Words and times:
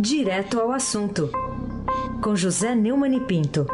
Direto 0.00 0.60
ao 0.60 0.70
assunto, 0.70 1.28
com 2.22 2.36
José 2.36 2.72
Neumann 2.72 3.16
e 3.16 3.20
Pinto. 3.20 3.66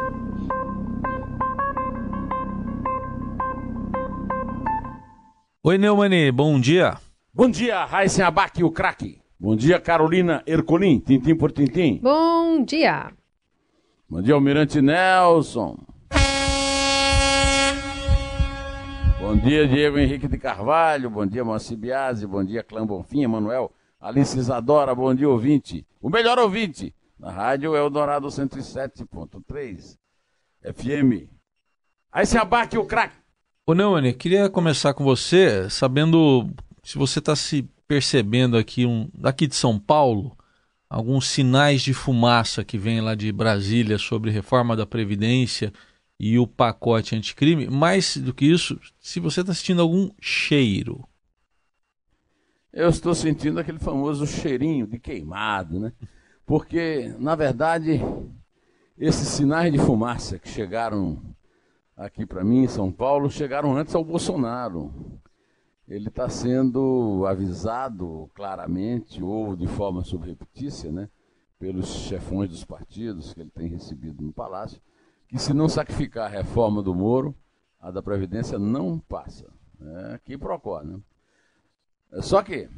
Oi, 5.63 5.77
Neumani, 5.77 6.31
bom 6.31 6.59
dia. 6.59 6.97
Bom 7.31 7.47
dia, 7.47 7.85
Raíssen 7.85 8.25
Abac, 8.25 8.63
o 8.63 8.71
craque. 8.71 9.21
Bom 9.39 9.55
dia, 9.55 9.79
Carolina 9.79 10.41
Ercolim, 10.47 10.99
tintim 10.99 11.35
por 11.35 11.51
tintim. 11.51 11.99
Bom 12.01 12.63
dia. 12.63 13.11
Bom 14.09 14.19
dia, 14.19 14.33
Almirante 14.33 14.81
Nelson. 14.81 15.77
Bom 19.21 19.37
dia, 19.37 19.67
Diego 19.67 19.99
Henrique 19.99 20.27
de 20.27 20.39
Carvalho. 20.39 21.07
Bom 21.07 21.27
dia, 21.27 21.45
Moacir 21.45 21.77
Biasi. 21.77 22.25
Bom 22.25 22.43
dia, 22.43 22.63
Clã 22.63 22.83
Bonfim, 22.83 23.21
Emanuel. 23.21 23.71
Alice 24.05 24.37
Isadora, 24.37 24.93
bom 24.93 25.15
dia, 25.15 25.27
ouvinte. 25.27 25.83
O 25.99 26.11
melhor 26.11 26.37
ouvinte 26.37 26.93
na 27.19 27.31
rádio 27.31 27.71
o 27.71 27.89
Dourado 27.89 28.27
107.3 28.27 29.97
FM. 30.61 31.27
Aí 32.11 32.23
se 32.27 32.37
abate 32.37 32.77
o 32.77 32.85
craque. 32.85 33.17
Ô 33.65 33.73
Neumani, 33.73 34.13
queria 34.13 34.47
começar 34.47 34.93
com 34.93 35.03
você, 35.03 35.67
sabendo 35.71 36.47
se 36.83 36.99
você 36.99 37.17
está 37.17 37.35
se 37.35 37.67
percebendo 37.87 38.59
aqui, 38.59 38.85
um, 38.85 39.09
daqui 39.11 39.47
de 39.47 39.55
São 39.55 39.79
Paulo, 39.79 40.37
alguns 40.87 41.27
sinais 41.27 41.81
de 41.81 41.91
fumaça 41.91 42.63
que 42.63 42.77
vem 42.77 43.01
lá 43.01 43.15
de 43.15 43.31
Brasília 43.31 43.97
sobre 43.97 44.29
reforma 44.29 44.75
da 44.75 44.85
Previdência 44.85 45.73
e 46.19 46.37
o 46.37 46.45
pacote 46.45 47.15
anticrime. 47.15 47.67
Mais 47.69 48.17
do 48.17 48.35
que 48.35 48.45
isso, 48.45 48.79
se 48.99 49.19
você 49.19 49.41
está 49.41 49.51
sentindo 49.51 49.81
algum 49.81 50.11
cheiro. 50.21 51.03
Eu 52.75 52.89
estou 52.89 53.15
sentindo 53.15 53.57
aquele 53.57 53.79
famoso 53.79 54.27
cheirinho 54.27 54.85
de 54.85 54.99
queimado, 54.99 55.79
né? 55.79 55.93
Porque, 56.45 57.15
na 57.17 57.33
verdade, 57.33 58.01
esses 58.97 59.29
sinais 59.29 59.71
de 59.71 59.79
fumaça 59.79 60.37
que 60.37 60.49
chegaram 60.49 61.21
aqui 61.95 62.25
para 62.25 62.43
mim 62.43 62.63
em 62.63 62.67
São 62.67 62.91
Paulo 62.91 63.31
chegaram 63.31 63.77
antes 63.77 63.95
ao 63.95 64.03
Bolsonaro. 64.03 64.93
Ele 65.87 66.09
está 66.09 66.27
sendo 66.27 67.25
avisado 67.25 68.29
claramente 68.35 69.23
ou 69.23 69.55
de 69.55 69.67
forma 69.67 70.03
subreptícia, 70.03 70.91
né, 70.91 71.07
pelos 71.57 71.87
chefões 71.87 72.49
dos 72.49 72.65
partidos 72.65 73.33
que 73.33 73.39
ele 73.39 73.51
tem 73.51 73.69
recebido 73.69 74.21
no 74.21 74.33
Palácio, 74.33 74.81
que 75.29 75.39
se 75.39 75.53
não 75.53 75.69
sacrificar 75.69 76.25
a 76.25 76.35
reforma 76.35 76.83
do 76.83 76.93
Moro, 76.93 77.33
a 77.79 77.89
da 77.89 78.03
Previdência 78.03 78.59
não 78.59 78.99
passa. 78.99 79.45
É, 79.79 80.19
que 80.25 80.37
procura, 80.37 80.83
né? 80.83 80.99
Só 82.21 82.41
que, 82.41 82.69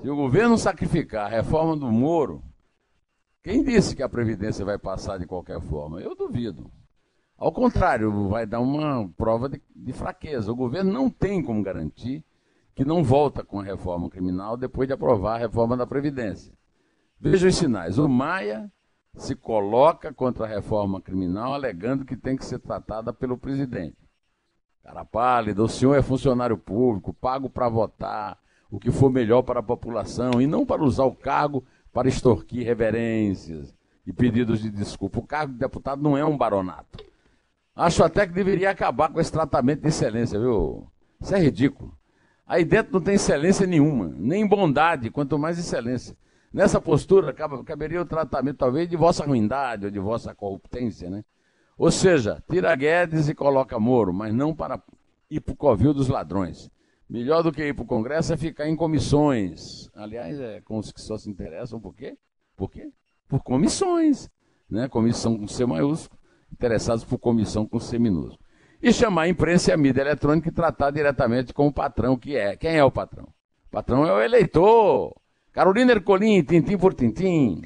se 0.00 0.08
o 0.08 0.16
governo 0.16 0.56
sacrificar 0.56 1.26
a 1.26 1.36
reforma 1.36 1.76
do 1.76 1.90
Moro, 1.90 2.42
quem 3.42 3.64
disse 3.64 3.96
que 3.96 4.02
a 4.02 4.08
Previdência 4.08 4.64
vai 4.64 4.78
passar 4.78 5.18
de 5.18 5.26
qualquer 5.26 5.60
forma? 5.60 6.00
Eu 6.00 6.14
duvido. 6.14 6.70
Ao 7.36 7.52
contrário, 7.52 8.28
vai 8.28 8.44
dar 8.44 8.60
uma 8.60 9.08
prova 9.16 9.48
de, 9.48 9.62
de, 9.74 9.92
fraqueza. 9.92 10.50
O 10.50 10.56
governo 10.56 10.92
não 10.92 11.08
tem 11.08 11.42
como 11.42 11.62
garantir 11.62 12.24
que 12.74 12.84
não 12.84 13.02
volta 13.02 13.44
com 13.44 13.60
a 13.60 13.64
reforma 13.64 14.10
criminal 14.10 14.56
depois 14.56 14.88
de 14.88 14.94
aprovar 14.94 15.36
a 15.36 15.38
reforma 15.38 15.76
da 15.76 15.86
Previdência. 15.86 16.52
Veja 17.20 17.48
os 17.48 17.56
sinais. 17.56 17.98
O 17.98 18.08
Maia 18.08 18.70
se 19.14 19.34
coloca 19.34 20.12
contra 20.12 20.44
a 20.44 20.48
reforma 20.48 21.00
criminal 21.00 21.54
alegando 21.54 22.04
que 22.04 22.16
tem 22.16 22.36
que 22.36 22.44
ser 22.44 22.58
tratada 22.58 23.12
pelo 23.12 23.38
presidente. 23.38 23.96
Cara 24.82 25.04
pálido, 25.04 25.64
o 25.64 25.68
senhor 25.68 25.94
é 25.94 26.02
funcionário 26.02 26.56
público, 26.56 27.12
pago 27.12 27.50
para 27.50 27.68
votar, 27.68 28.38
o 28.70 28.78
que 28.78 28.90
for 28.90 29.10
melhor 29.10 29.42
para 29.42 29.60
a 29.60 29.62
população 29.62 30.40
e 30.40 30.46
não 30.46 30.66
para 30.66 30.82
usar 30.82 31.04
o 31.04 31.14
cargo 31.14 31.64
para 31.92 32.08
extorquir 32.08 32.64
reverências 32.64 33.74
e 34.06 34.12
pedidos 34.12 34.60
de 34.60 34.70
desculpa. 34.70 35.18
O 35.18 35.26
cargo 35.26 35.52
de 35.52 35.58
deputado 35.58 36.02
não 36.02 36.16
é 36.16 36.24
um 36.24 36.36
baronato. 36.36 37.04
Acho 37.74 38.02
até 38.02 38.26
que 38.26 38.32
deveria 38.32 38.70
acabar 38.70 39.08
com 39.08 39.20
esse 39.20 39.32
tratamento 39.32 39.82
de 39.82 39.88
excelência, 39.88 40.38
viu? 40.38 40.86
Isso 41.20 41.34
é 41.34 41.38
ridículo. 41.38 41.96
Aí 42.46 42.64
dentro 42.64 42.92
não 42.94 43.00
tem 43.00 43.14
excelência 43.14 43.66
nenhuma, 43.66 44.08
nem 44.16 44.46
bondade, 44.46 45.10
quanto 45.10 45.38
mais 45.38 45.58
excelência. 45.58 46.16
Nessa 46.52 46.80
postura 46.80 47.32
caberia 47.32 48.00
o 48.00 48.06
tratamento 48.06 48.56
talvez 48.56 48.88
de 48.88 48.96
vossa 48.96 49.24
ruindade 49.24 49.84
ou 49.84 49.90
de 49.90 49.98
vossa 49.98 50.34
corruptência, 50.34 51.10
né? 51.10 51.24
Ou 51.76 51.90
seja, 51.90 52.42
tira 52.50 52.74
Guedes 52.74 53.28
e 53.28 53.34
coloca 53.34 53.78
Moro, 53.78 54.12
mas 54.12 54.34
não 54.34 54.54
para 54.54 54.82
ir 55.30 55.40
para 55.40 55.52
o 55.52 55.56
covil 55.56 55.94
dos 55.94 56.08
ladrões. 56.08 56.70
Melhor 57.08 57.42
do 57.42 57.50
que 57.50 57.64
ir 57.64 57.74
para 57.74 57.84
o 57.84 57.86
Congresso 57.86 58.34
é 58.34 58.36
ficar 58.36 58.68
em 58.68 58.76
comissões. 58.76 59.88
Aliás, 59.94 60.38
é 60.38 60.60
com 60.60 60.78
os 60.78 60.92
que 60.92 61.00
só 61.00 61.16
se 61.16 61.30
interessam 61.30 61.80
por 61.80 61.94
quê? 61.94 62.18
Por 62.54 62.70
quê? 62.70 62.90
Por 63.26 63.42
comissões. 63.42 64.28
Né? 64.70 64.88
Comissão 64.88 65.38
com 65.38 65.48
C 65.48 65.64
maiúsculo, 65.64 66.20
interessados 66.52 67.04
por 67.04 67.18
comissão 67.18 67.66
com 67.66 67.80
C 67.80 67.98
minúsculo. 67.98 68.38
E 68.82 68.92
chamar 68.92 69.22
a 69.22 69.28
imprensa 69.28 69.70
e 69.70 69.74
a 69.74 69.76
mídia 69.76 70.02
eletrônica 70.02 70.50
e 70.50 70.52
tratar 70.52 70.90
diretamente 70.90 71.54
com 71.54 71.66
o 71.66 71.72
patrão 71.72 72.16
que 72.16 72.36
é. 72.36 72.56
Quem 72.56 72.76
é 72.76 72.84
o 72.84 72.90
patrão? 72.90 73.24
O 73.24 73.70
patrão 73.70 74.06
é 74.06 74.12
o 74.12 74.20
eleitor. 74.20 75.16
Carolina 75.50 75.92
Ercolim, 75.92 76.42
tintim 76.42 76.76
por 76.76 76.92
tintim. 76.92 77.62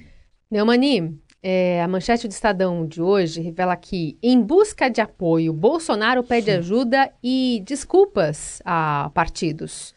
Neumani, 0.50 1.20
é, 1.42 1.82
a 1.82 1.88
manchete 1.88 2.28
do 2.28 2.30
Estadão 2.30 2.86
de 2.86 3.03
hoje 3.03 3.41
revela 3.41 3.76
que, 3.76 4.16
em 4.22 4.41
busca 4.41 4.88
de 4.88 5.00
apoio, 5.00 5.53
Bolsonaro 5.53 6.22
pede 6.22 6.53
ajuda 6.53 7.12
e 7.22 7.62
desculpas 7.66 8.62
a 8.64 9.10
partidos. 9.12 9.92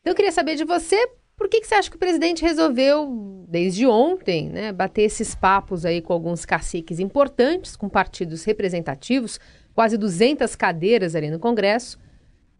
Então, 0.00 0.10
eu 0.12 0.14
queria 0.14 0.32
saber 0.32 0.56
de 0.56 0.64
você 0.64 1.08
por 1.36 1.48
que, 1.48 1.62
que 1.62 1.66
você 1.66 1.74
acha 1.74 1.88
que 1.88 1.96
o 1.96 1.98
presidente 1.98 2.42
resolveu, 2.42 3.46
desde 3.48 3.86
ontem, 3.86 4.50
né, 4.50 4.72
bater 4.72 5.02
esses 5.02 5.34
papos 5.34 5.86
aí 5.86 6.02
com 6.02 6.12
alguns 6.12 6.44
caciques 6.44 7.00
importantes, 7.00 7.76
com 7.76 7.88
partidos 7.88 8.44
representativos, 8.44 9.40
quase 9.74 9.96
200 9.96 10.54
cadeiras 10.54 11.16
ali 11.16 11.30
no 11.30 11.38
Congresso, 11.38 11.98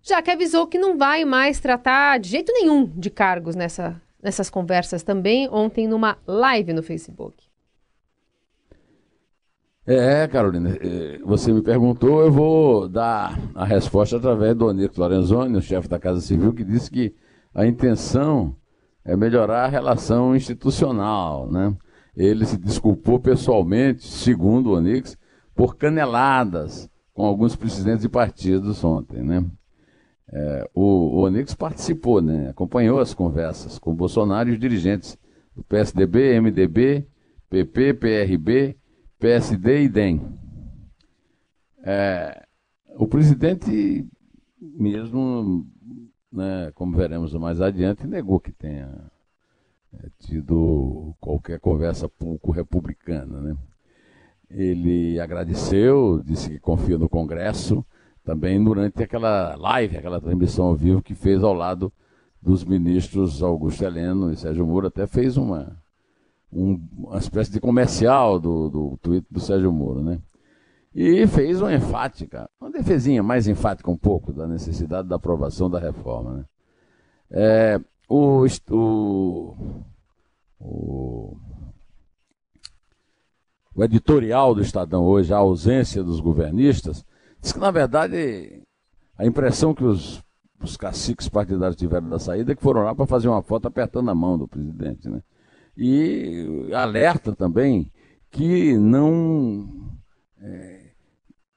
já 0.00 0.22
que 0.22 0.30
avisou 0.30 0.66
que 0.66 0.78
não 0.78 0.96
vai 0.96 1.26
mais 1.26 1.60
tratar 1.60 2.18
de 2.18 2.30
jeito 2.30 2.50
nenhum 2.54 2.86
de 2.86 3.10
cargos 3.10 3.54
nessa, 3.54 4.00
nessas 4.22 4.48
conversas 4.48 5.02
também, 5.02 5.46
ontem 5.50 5.86
numa 5.86 6.16
live 6.26 6.72
no 6.72 6.82
Facebook. 6.82 7.49
É, 9.92 10.28
Carolina, 10.28 10.78
é, 10.80 11.18
você 11.24 11.52
me 11.52 11.60
perguntou, 11.62 12.22
eu 12.22 12.30
vou 12.30 12.88
dar 12.88 13.36
a 13.56 13.64
resposta 13.64 14.18
através 14.18 14.54
do 14.54 14.66
Onix 14.66 14.96
Lorenzoni, 14.96 15.56
o 15.56 15.60
chefe 15.60 15.88
da 15.88 15.98
Casa 15.98 16.20
Civil, 16.20 16.52
que 16.52 16.62
disse 16.62 16.88
que 16.88 17.12
a 17.52 17.66
intenção 17.66 18.54
é 19.04 19.16
melhorar 19.16 19.64
a 19.64 19.68
relação 19.68 20.36
institucional, 20.36 21.50
né? 21.50 21.74
Ele 22.16 22.44
se 22.44 22.56
desculpou 22.56 23.18
pessoalmente, 23.18 24.06
segundo 24.06 24.68
o 24.68 24.76
Onix, 24.76 25.18
por 25.56 25.76
caneladas 25.76 26.88
com 27.12 27.24
alguns 27.24 27.56
presidentes 27.56 28.02
de 28.02 28.08
partidos 28.08 28.84
ontem, 28.84 29.24
né? 29.24 29.44
É, 30.32 30.70
o, 30.72 30.84
o 30.84 31.24
Onix 31.24 31.52
participou, 31.52 32.22
né? 32.22 32.50
Acompanhou 32.50 33.00
as 33.00 33.12
conversas 33.12 33.76
com 33.76 33.92
Bolsonaro 33.92 34.50
e 34.50 34.52
os 34.52 34.58
dirigentes 34.60 35.18
do 35.52 35.64
PSDB, 35.64 36.40
MDB, 36.40 37.08
PP, 37.50 37.94
PRB 37.94 38.79
PSD 39.20 39.82
e 39.82 39.88
DEM. 39.88 40.22
É, 41.84 42.42
o 42.96 43.06
presidente 43.06 44.08
mesmo, 44.60 45.66
né, 46.32 46.72
como 46.74 46.96
veremos 46.96 47.34
mais 47.34 47.60
adiante, 47.60 48.06
negou 48.06 48.40
que 48.40 48.50
tenha 48.50 49.10
é, 49.92 50.08
tido 50.20 51.14
qualquer 51.20 51.60
conversa 51.60 52.08
pouco 52.08 52.50
republicana. 52.50 53.40
Né? 53.42 53.56
Ele 54.50 55.20
agradeceu, 55.20 56.22
disse 56.24 56.48
que 56.48 56.58
confia 56.58 56.96
no 56.96 57.08
Congresso, 57.08 57.84
também 58.24 58.62
durante 58.62 59.02
aquela 59.02 59.54
live, 59.54 59.98
aquela 59.98 60.20
transmissão 60.20 60.66
ao 60.66 60.76
vivo 60.76 61.02
que 61.02 61.14
fez 61.14 61.44
ao 61.44 61.52
lado 61.52 61.92
dos 62.40 62.64
ministros 62.64 63.42
Augusto 63.42 63.84
Heleno 63.84 64.32
e 64.32 64.36
Sérgio 64.36 64.66
Moro, 64.66 64.86
até 64.86 65.06
fez 65.06 65.36
uma, 65.36 65.76
um, 66.52 66.80
uma 66.96 67.18
espécie 67.18 67.50
de 67.50 67.60
comercial 67.60 68.38
do, 68.38 68.68
do 68.68 68.98
tweet 69.02 69.26
do 69.30 69.40
Sérgio 69.40 69.72
Moro, 69.72 70.02
né? 70.02 70.20
E 70.94 71.26
fez 71.28 71.60
uma 71.60 71.72
enfática, 71.72 72.50
uma 72.60 72.70
defesinha 72.70 73.22
mais 73.22 73.46
enfática 73.46 73.90
um 73.90 73.96
pouco 73.96 74.32
da 74.32 74.46
necessidade 74.46 75.08
da 75.08 75.16
aprovação 75.16 75.70
da 75.70 75.78
reforma, 75.78 76.38
né? 76.38 76.44
É, 77.30 77.80
o, 78.08 78.44
o, 78.70 79.56
o, 80.58 81.36
o 83.72 83.84
editorial 83.84 84.52
do 84.52 84.62
Estadão 84.62 85.04
hoje, 85.04 85.32
a 85.32 85.36
ausência 85.36 86.02
dos 86.02 86.18
governistas, 86.18 87.04
diz 87.40 87.52
que, 87.52 87.60
na 87.60 87.70
verdade, 87.70 88.60
a 89.16 89.24
impressão 89.24 89.72
que 89.72 89.84
os, 89.84 90.20
os 90.60 90.76
caciques 90.76 91.28
partidários 91.28 91.76
tiveram 91.76 92.08
da 92.08 92.18
saída 92.18 92.50
é 92.50 92.56
que 92.56 92.62
foram 92.62 92.82
lá 92.82 92.94
para 92.96 93.06
fazer 93.06 93.28
uma 93.28 93.42
foto 93.42 93.68
apertando 93.68 94.10
a 94.10 94.14
mão 94.14 94.36
do 94.36 94.48
presidente, 94.48 95.08
né? 95.08 95.22
E 95.80 96.70
alerta 96.74 97.34
também 97.34 97.90
que 98.30 98.76
não 98.76 99.68
é, 100.40 100.80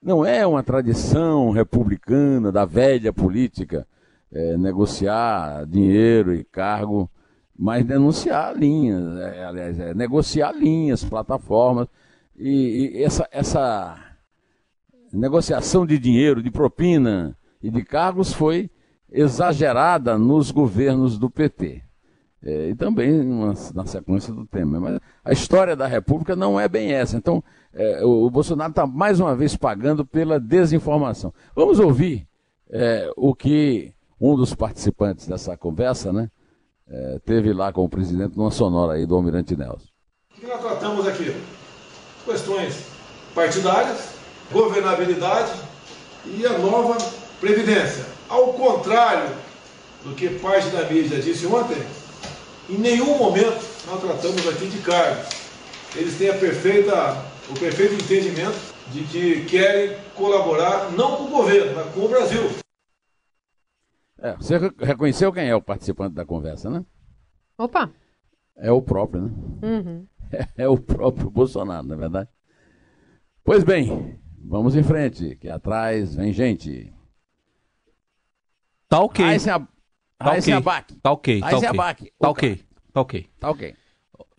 não 0.01 0.25
é 0.25 0.47
uma 0.47 0.63
tradição 0.63 1.51
republicana 1.51 2.51
da 2.51 2.65
velha 2.65 3.11
política 3.13 3.85
é, 4.31 4.57
negociar 4.57 5.65
dinheiro 5.67 6.33
e 6.33 6.43
cargo 6.43 7.09
mas 7.57 7.85
denunciar 7.85 8.55
linhas, 8.57 9.17
é, 9.19 9.45
aliás, 9.45 9.79
é, 9.79 9.93
negociar 9.93 10.51
linhas, 10.51 11.03
plataformas, 11.03 11.87
e, 12.35 12.97
e 12.97 13.03
essa, 13.03 13.27
essa 13.31 13.95
negociação 15.11 15.85
de 15.85 15.99
dinheiro, 15.99 16.41
de 16.41 16.49
propina 16.49 17.37
e 17.61 17.69
de 17.69 17.83
cargos 17.83 18.33
foi 18.33 18.69
exagerada 19.11 20.17
nos 20.17 20.49
governos 20.49 21.17
do 21.19 21.29
PT. 21.29 21.83
É, 22.45 22.69
e 22.69 22.75
também 22.75 23.23
na 23.73 23.85
sequência 23.85 24.33
do 24.33 24.45
Temer. 24.45 24.81
Mas 24.81 24.99
a 25.23 25.31
história 25.31 25.75
da 25.75 25.87
República 25.87 26.35
não 26.35 26.59
é 26.59 26.67
bem 26.67 26.91
essa. 26.91 27.15
Então, 27.15 27.41
é, 27.73 28.03
o, 28.03 28.25
o, 28.25 28.29
Bolsonaro 28.29 28.71
está 28.71 28.85
mais 28.85 29.19
uma 29.19 29.33
vez 29.33 29.55
pagando 29.55 30.05
pela 30.05 30.39
desinformação. 30.39 31.33
Vamos 31.55 31.79
ouvir 31.79 32.27
é, 32.69 33.09
o 33.15 33.33
que 33.33 33.93
um 34.19 34.35
dos 34.35 34.53
participantes 34.53 35.25
dessa 35.25 35.55
conversa 35.55 36.11
né, 36.11 36.29
é, 36.87 37.19
teve 37.25 37.53
lá 37.53 37.71
com 37.71 37.85
o 37.85 37.89
presidente 37.89 38.37
numa 38.37 38.51
sonora 38.51 38.93
aí 38.93 39.05
do 39.05 39.15
Almirante 39.15 39.55
Nelson. 39.55 39.87
O 40.35 40.41
que 40.41 40.47
nós 40.47 40.61
tratamos 40.61 41.07
aqui? 41.07 41.33
Questões 42.25 42.87
partidárias, 43.33 44.15
governabilidade 44.51 45.51
e 46.25 46.45
a 46.45 46.57
nova 46.57 46.97
Previdência. 47.39 48.05
Ao 48.29 48.53
contrário 48.53 49.29
do 50.05 50.15
que 50.15 50.29
parte 50.39 50.69
da 50.69 50.89
mídia 50.89 51.19
disse 51.19 51.45
ontem, 51.45 51.77
em 52.69 52.77
nenhum 52.77 53.17
momento 53.17 53.61
nós 53.87 54.01
tratamos 54.01 54.47
aqui 54.47 54.67
de 54.67 54.79
cargos. 54.79 55.27
Eles 55.95 56.17
têm 56.17 56.29
a 56.29 56.37
perfeita, 56.37 56.93
o 57.49 57.59
perfeito 57.59 57.93
entendimento 57.93 58.73
de 58.91 59.03
que 59.03 59.45
querem 59.45 59.97
colaborar 60.15 60.91
não 60.91 61.17
com 61.17 61.23
o 61.23 61.29
governo, 61.29 61.75
mas 61.75 61.93
com 61.93 62.01
o 62.01 62.07
Brasil. 62.07 62.41
É, 64.19 64.35
você 64.35 64.57
reconheceu 64.79 65.31
quem 65.33 65.49
é 65.49 65.55
o 65.55 65.61
participante 65.61 66.15
da 66.15 66.25
conversa, 66.25 66.69
né? 66.69 66.85
Opa! 67.57 67.91
É 68.55 68.71
o 68.71 68.81
próprio, 68.81 69.23
né? 69.23 69.31
Uhum. 69.61 70.07
É, 70.31 70.47
é, 70.63 70.67
o 70.67 70.77
próprio 70.77 71.29
Bolsonaro, 71.29 71.85
não 71.85 71.95
é 71.95 71.99
verdade? 71.99 72.29
Pois 73.43 73.63
bem, 73.63 74.19
vamos 74.43 74.75
em 74.75 74.83
frente, 74.83 75.35
que 75.35 75.49
atrás 75.49 76.15
vem 76.15 76.31
gente. 76.31 76.93
Tá 78.87 79.01
ok. 79.01 79.25
Tá 80.23 80.31
Aí 80.31 80.39
ok. 80.39 80.61
Tá 81.01 81.11
ok. 81.11 81.39
Tá 81.41 81.47
Aí 81.47 81.51
se 81.51 81.57
ok. 81.57 81.69
abaque. 81.69 82.13
Tá 82.17 82.29
ok. 82.29 82.61
Tá 82.93 83.01
ok. 83.01 83.29
Tá 83.39 83.49
ok. 83.49 83.75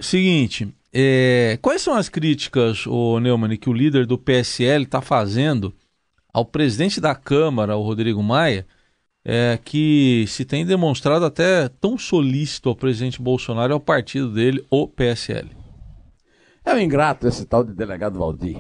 Seguinte, 0.01 0.75
é, 0.93 1.59
quais 1.61 1.83
são 1.83 1.95
as 1.95 2.09
críticas, 2.09 2.87
o 2.87 3.21
Neumann, 3.21 3.57
que 3.57 3.69
o 3.69 3.73
líder 3.73 4.07
do 4.07 4.17
PSL 4.17 4.85
está 4.85 5.01
fazendo 5.01 5.75
ao 6.33 6.45
presidente 6.45 7.01
da 7.01 7.15
Câmara, 7.15 7.77
o 7.77 7.83
Rodrigo 7.83 8.23
Maia, 8.23 8.67
é, 9.25 9.59
que 9.63 10.25
se 10.27 10.45
tem 10.45 10.65
demonstrado 10.65 11.25
até 11.25 11.69
tão 11.69 11.99
solícito 11.99 12.69
ao 12.69 12.77
presidente 12.77 13.21
Bolsonaro 13.21 13.73
e 13.73 13.75
ao 13.75 13.81
partido 13.81 14.33
dele, 14.33 14.65
o 14.71 14.89
PSL? 14.89 15.51
É 16.65 16.75
um 16.75 16.79
ingrato 16.79 17.29
esse 17.29 17.45
tal 17.45 17.63
de 17.63 17.75
delegado 17.75 18.19
Valdir. 18.19 18.57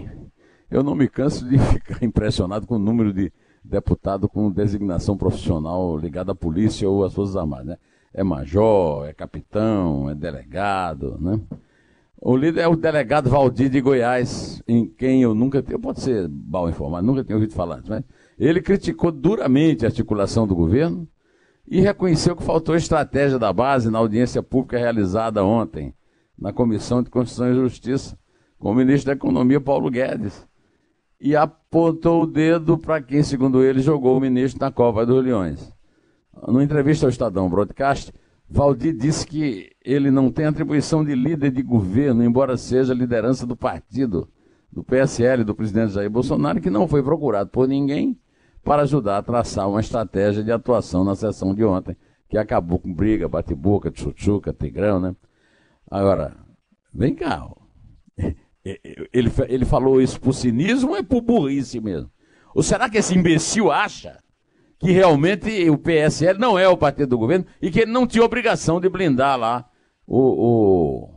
Eu 0.70 0.82
não 0.82 0.94
me 0.94 1.08
canso 1.08 1.48
de 1.48 1.56
ficar 1.72 2.04
impressionado 2.04 2.66
com 2.66 2.76
o 2.76 2.78
número 2.78 3.12
de 3.12 3.32
deputado 3.64 4.28
com 4.28 4.50
designação 4.50 5.16
profissional 5.16 5.96
ligada 5.96 6.32
à 6.32 6.34
polícia 6.34 6.88
ou 6.88 7.04
às 7.04 7.14
Forças 7.14 7.36
Armadas. 7.36 7.66
Né? 7.66 7.78
É 8.12 8.22
major, 8.22 9.08
é 9.08 9.12
capitão, 9.12 10.10
é 10.10 10.14
delegado. 10.14 11.16
Né? 11.18 11.40
O 12.20 12.36
líder 12.36 12.60
é 12.60 12.68
o 12.68 12.76
delegado 12.76 13.30
Valdir 13.30 13.70
de 13.70 13.80
Goiás, 13.80 14.62
em 14.68 14.86
quem 14.86 15.22
eu 15.22 15.34
nunca 15.34 15.62
tenho, 15.62 15.78
pode 15.78 16.00
ser 16.00 16.28
mal 16.28 16.68
informado, 16.68 17.06
nunca 17.06 17.24
tenho 17.24 17.38
ouvido 17.38 17.54
falar, 17.54 17.82
mas 17.88 18.04
ele 18.38 18.60
criticou 18.60 19.10
duramente 19.10 19.84
a 19.84 19.88
articulação 19.88 20.46
do 20.46 20.54
governo 20.54 21.08
e 21.66 21.80
reconheceu 21.80 22.36
que 22.36 22.42
faltou 22.42 22.76
estratégia 22.76 23.38
da 23.38 23.52
base 23.52 23.90
na 23.90 23.98
audiência 23.98 24.42
pública 24.42 24.78
realizada 24.78 25.44
ontem 25.44 25.94
na 26.38 26.52
Comissão 26.52 27.02
de 27.02 27.10
Constituição 27.10 27.52
e 27.52 27.54
Justiça 27.54 28.18
com 28.58 28.70
o 28.70 28.74
ministro 28.74 29.06
da 29.06 29.12
Economia, 29.12 29.60
Paulo 29.60 29.90
Guedes. 29.90 30.46
E 31.24 31.34
apontou 31.34 32.24
o 32.24 32.26
dedo 32.26 32.76
para 32.76 33.00
quem, 33.00 33.22
segundo 33.22 33.64
ele, 33.64 33.80
jogou 33.80 34.14
o 34.14 34.20
ministro 34.20 34.60
na 34.60 34.70
Copa 34.70 35.06
dos 35.06 35.24
Leões. 35.24 35.74
Numa 36.46 36.62
entrevista 36.62 37.06
ao 37.06 37.08
Estadão 37.08 37.48
Broadcast, 37.48 38.12
Valdir 38.46 38.94
disse 38.94 39.26
que 39.26 39.70
ele 39.82 40.10
não 40.10 40.30
tem 40.30 40.44
atribuição 40.44 41.02
de 41.02 41.14
líder 41.14 41.50
de 41.50 41.62
governo, 41.62 42.22
embora 42.22 42.58
seja 42.58 42.92
liderança 42.92 43.46
do 43.46 43.56
partido, 43.56 44.28
do 44.70 44.84
PSL, 44.84 45.44
do 45.44 45.54
presidente 45.54 45.94
Jair 45.94 46.10
Bolsonaro, 46.10 46.60
que 46.60 46.68
não 46.68 46.86
foi 46.86 47.02
procurado 47.02 47.48
por 47.48 47.66
ninguém 47.66 48.20
para 48.62 48.82
ajudar 48.82 49.16
a 49.16 49.22
traçar 49.22 49.66
uma 49.66 49.80
estratégia 49.80 50.44
de 50.44 50.52
atuação 50.52 51.04
na 51.04 51.14
sessão 51.14 51.54
de 51.54 51.64
ontem, 51.64 51.96
que 52.28 52.36
acabou 52.36 52.78
com 52.78 52.92
briga, 52.92 53.26
bate-boca, 53.26 53.90
tchutchuca, 53.90 54.52
tigrão, 54.52 55.00
né? 55.00 55.16
Agora, 55.90 56.36
vem 56.92 57.14
cá. 57.14 57.48
ó. 57.50 57.64
Ele, 58.64 59.30
ele 59.48 59.64
falou 59.66 60.00
isso 60.00 60.18
por 60.18 60.32
cinismo 60.32 60.90
ou 60.90 60.96
é 60.96 61.02
por 61.02 61.20
burrice 61.20 61.80
mesmo? 61.80 62.10
Ou 62.54 62.62
será 62.62 62.88
que 62.88 62.96
esse 62.96 63.14
imbecil 63.14 63.70
acha 63.70 64.18
que 64.78 64.90
realmente 64.90 65.68
o 65.68 65.76
PSL 65.76 66.38
não 66.38 66.58
é 66.58 66.66
o 66.66 66.76
partido 66.76 67.10
do 67.10 67.18
governo 67.18 67.44
e 67.60 67.70
que 67.70 67.80
ele 67.80 67.92
não 67.92 68.06
tinha 68.06 68.24
obrigação 68.24 68.80
de 68.80 68.88
blindar 68.88 69.38
lá 69.38 69.68
o, 70.06 70.18
o 70.18 71.14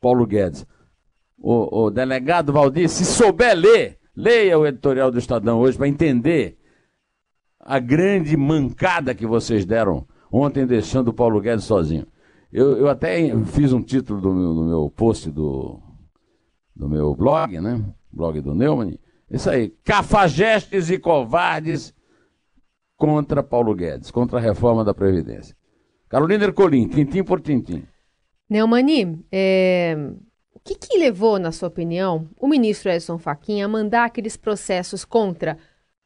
Paulo 0.00 0.26
Guedes? 0.26 0.66
O, 1.38 1.84
o 1.84 1.90
delegado 1.90 2.52
Valdir, 2.52 2.88
se 2.90 3.04
souber 3.06 3.56
ler, 3.56 3.98
leia 4.14 4.58
o 4.58 4.66
editorial 4.66 5.10
do 5.10 5.18
Estadão 5.18 5.58
hoje 5.60 5.78
para 5.78 5.88
entender 5.88 6.58
a 7.58 7.78
grande 7.78 8.36
mancada 8.36 9.14
que 9.14 9.26
vocês 9.26 9.64
deram 9.64 10.06
ontem 10.30 10.66
deixando 10.66 11.08
o 11.08 11.14
Paulo 11.14 11.40
Guedes 11.40 11.64
sozinho. 11.64 12.06
Eu, 12.52 12.76
eu 12.76 12.88
até 12.88 13.34
fiz 13.46 13.72
um 13.72 13.80
título 13.80 14.20
do 14.20 14.34
meu, 14.34 14.54
meu 14.64 14.90
post 14.90 15.30
do, 15.30 15.80
do 16.80 16.88
meu 16.88 17.14
blog, 17.14 17.60
né? 17.60 17.84
Blog 18.10 18.40
do 18.40 18.54
Neumann. 18.54 18.98
Isso 19.30 19.50
aí, 19.50 19.68
cafajestes 19.84 20.88
e 20.88 20.98
covardes 20.98 21.94
contra 22.96 23.42
Paulo 23.42 23.74
Guedes, 23.74 24.10
contra 24.10 24.38
a 24.38 24.40
reforma 24.40 24.82
da 24.82 24.94
Previdência. 24.94 25.54
Carolina 26.08 26.44
Ercolim, 26.44 26.88
tintim 26.88 27.22
por 27.22 27.40
tintim. 27.40 27.84
Neumani, 28.48 29.22
é, 29.30 29.94
o 30.54 30.58
que, 30.58 30.74
que 30.74 30.98
levou, 30.98 31.38
na 31.38 31.52
sua 31.52 31.68
opinião, 31.68 32.28
o 32.36 32.48
ministro 32.48 32.90
Edson 32.90 33.18
Fachin 33.18 33.60
a 33.60 33.68
mandar 33.68 34.06
aqueles 34.06 34.36
processos 34.36 35.04
contra 35.04 35.58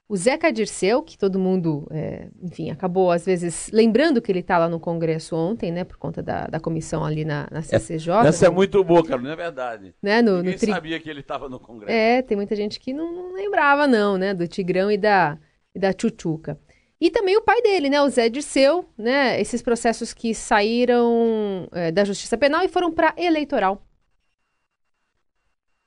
o 0.07 0.17
Zeca 0.17 0.53
Dirceu, 0.53 1.03
que 1.03 1.17
todo 1.17 1.39
mundo, 1.39 1.87
é, 1.91 2.29
enfim, 2.43 2.71
acabou 2.71 3.11
às 3.11 3.25
vezes 3.25 3.71
lembrando 3.73 4.21
que 4.21 4.31
ele 4.31 4.41
está 4.41 4.59
lá 4.59 4.69
no 4.69 4.79
Congresso 4.79 5.35
ontem, 5.35 5.73
né, 5.73 5.83
por 5.83 5.97
conta 5.97 6.23
da, 6.23 6.47
da 6.47 6.61
comissão 6.61 7.03
ali 7.05 7.25
na, 7.25 7.49
na 7.51 7.63
CCJ. 7.63 8.27
Essa 8.27 8.47
é 8.47 8.49
né, 8.51 8.55
muito 8.55 8.85
boa, 8.85 9.03
Carolina, 9.03 9.33
é 9.33 9.37
verdade. 9.37 9.95
né, 10.03 10.21
no, 10.21 10.37
Ninguém 10.39 10.53
no 10.53 10.59
tri- 10.59 10.71
sabia 10.73 11.01
que 11.01 11.09
ele 11.09 11.21
estava 11.21 11.49
no 11.49 11.59
Congresso. 11.59 11.91
É, 11.93 12.21
tem 12.21 12.37
muita 12.37 12.55
gente 12.55 12.79
que 12.79 12.93
não, 12.93 13.11
não 13.13 13.33
lembrava, 13.33 13.87
não, 13.87 14.19
né? 14.19 14.35
Do 14.35 14.47
Tigrão 14.47 14.91
e 14.91 14.99
da, 14.99 15.39
e 15.75 15.79
da 15.79 15.93
Tchutchuca. 15.93 16.59
E 17.01 17.11
também 17.11 17.37
o 17.37 17.43
pai 17.43 17.61
dele, 17.63 17.89
né? 17.91 18.01
O 18.03 18.09
Zé 18.09 18.29
Dirceu, 18.29 18.89
né? 18.97 19.41
Esses 19.41 19.63
processos 19.63 20.13
que 20.15 20.35
saíram 20.35 21.67
é, 21.73 21.91
da 21.91 22.05
Justiça 22.05 22.37
Penal 22.39 22.63
e 22.63 22.69
foram 22.69 22.93
para 22.93 23.15
eleitoral. 23.17 23.83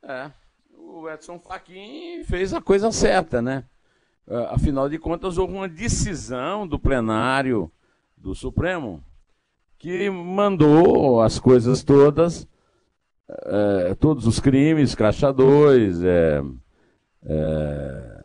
É. 0.03 0.32
O 0.77 1.10
Edson 1.10 1.39
Fachin 1.39 2.24
fez 2.24 2.53
a 2.53 2.62
coisa 2.62 2.92
certa, 2.92 3.42
né? 3.42 3.63
Ah, 4.29 4.55
Afinal 4.55 4.89
de 4.89 5.00
contas, 5.00 5.38
houve 5.38 5.53
uma 5.53 5.69
decisão 5.69 6.67
do 6.67 6.77
plenário 6.77 7.72
do 8.17 8.36
Supremo 8.36 9.01
que 9.77 10.10
mandou 10.10 11.22
as 11.22 11.39
coisas 11.39 11.84
todas, 11.84 12.48
eh, 13.29 13.96
todos 14.00 14.25
os 14.27 14.39
crimes, 14.39 14.96
crachá 14.96 15.31
2, 15.31 16.03
eh, 16.03 16.43
eh, 17.24 18.24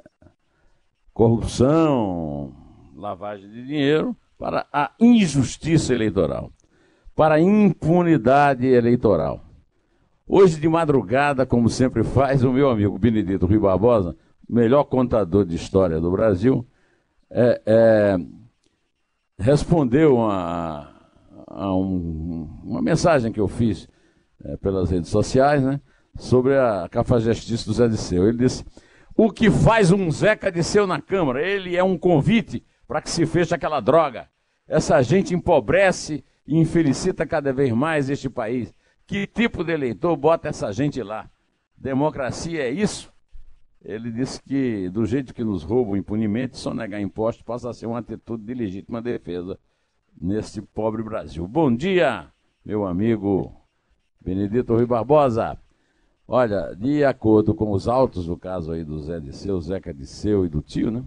corrupção, 1.13 2.53
lavagem 2.97 3.49
de 3.51 3.67
dinheiro, 3.67 4.17
para 4.39 4.67
a 4.73 4.91
injustiça 4.99 5.95
eleitoral, 5.95 6.51
para 7.15 7.35
a 7.35 7.41
impunidade 7.41 8.67
eleitoral. 8.67 9.45
Hoje 10.27 10.59
de 10.59 10.69
madrugada, 10.69 11.45
como 11.45 11.69
sempre 11.69 12.03
faz, 12.03 12.43
o 12.43 12.53
meu 12.53 12.71
amigo 12.71 12.99
Benedito 12.99 13.47
Rui 13.47 13.59
Barbosa, 13.59 14.17
melhor 14.53 14.85
contador 14.85 15.45
de 15.45 15.57
história 15.57 16.01
do 16.01 16.11
Brasil, 16.11 16.67
é, 17.31 17.63
é, 17.65 18.17
respondeu 19.39 20.21
a, 20.21 20.93
a 21.47 21.75
um- 21.75 22.49
uma 22.63 22.83
mensagem 22.83 23.33
que 23.33 23.41
eu 23.41 23.49
fiz 23.49 23.89
é, 24.45 24.57
pelas 24.57 24.91
redes 24.91 25.09
sociais, 25.09 25.63
né, 25.63 25.81
sobre 26.17 26.57
a 26.59 26.89
cafajestice 26.91 27.65
do 27.65 27.73
Zé 27.73 27.89
Disseu. 27.89 28.29
Ele 28.29 28.39
disse: 28.39 28.65
o 29.17 29.31
que 29.31 29.51
faz 29.51 29.91
um 29.93 30.11
Zeca 30.11 30.51
Disseu 30.51 30.87
na 30.87 31.01
Câmara? 31.01 31.41
Ele 31.47 31.77
é 31.77 31.83
um 31.83 31.97
convite 31.97 32.65
para 32.87 33.01
que 33.01 33.09
se 33.11 33.25
feche 33.25 33.55
aquela 33.55 33.81
droga. 33.81 34.29
Essa 34.69 35.01
gente 35.03 35.35
empobrece 35.35 36.25
e 36.47 36.59
infelicita 36.59 37.25
cada 37.27 37.53
vez 37.53 37.73
mais 37.73 38.11
este 38.11 38.29
país. 38.29 38.75
Que 39.07 39.27
tipo 39.27 39.63
de 39.65 39.73
eleitor 39.73 40.17
bota 40.17 40.49
essa 40.49 40.73
gente 40.73 41.03
lá? 41.03 41.29
Democracia 41.77 42.63
é 42.63 42.71
isso? 42.71 43.13
Ele 43.85 44.13
disse 44.13 44.41
que, 44.43 44.89
do 44.91 45.05
jeito 45.05 45.35
que 45.35 45.43
nos 45.43 45.63
roubam 45.63 45.97
impunemente, 45.97 46.57
só 46.57 46.73
negar 46.73 47.01
impostos 47.01 47.43
passa 47.43 47.71
a 47.71 47.75
ser 47.75 47.87
uma 47.87 47.99
atitude 47.99 48.45
de 48.45 48.55
legítima 48.55 49.03
defesa 49.03 49.59
neste 50.21 50.63
pobre 50.63 51.03
Brasil. 51.03 51.47
Bom 51.49 51.75
dia, 51.75 52.29
meu 52.65 52.87
amigo 52.87 53.53
Benedito 54.21 54.75
Rui 54.75 54.87
Barbosa. 54.87 55.59
Olha, 56.29 56.75
de 56.75 57.05
acordo 57.05 57.55
com 57.55 57.73
os 57.73 57.89
autos, 57.89 58.29
no 58.29 58.39
caso 58.39 58.73
aí 58.73 58.85
do 58.85 59.01
Zé 59.01 59.19
Disseu, 59.19 59.61
Zeca 59.61 59.93
Disseu 59.93 60.47
e 60.47 60.49
do 60.49 60.63
tio, 60.63 60.91
né? 60.91 61.05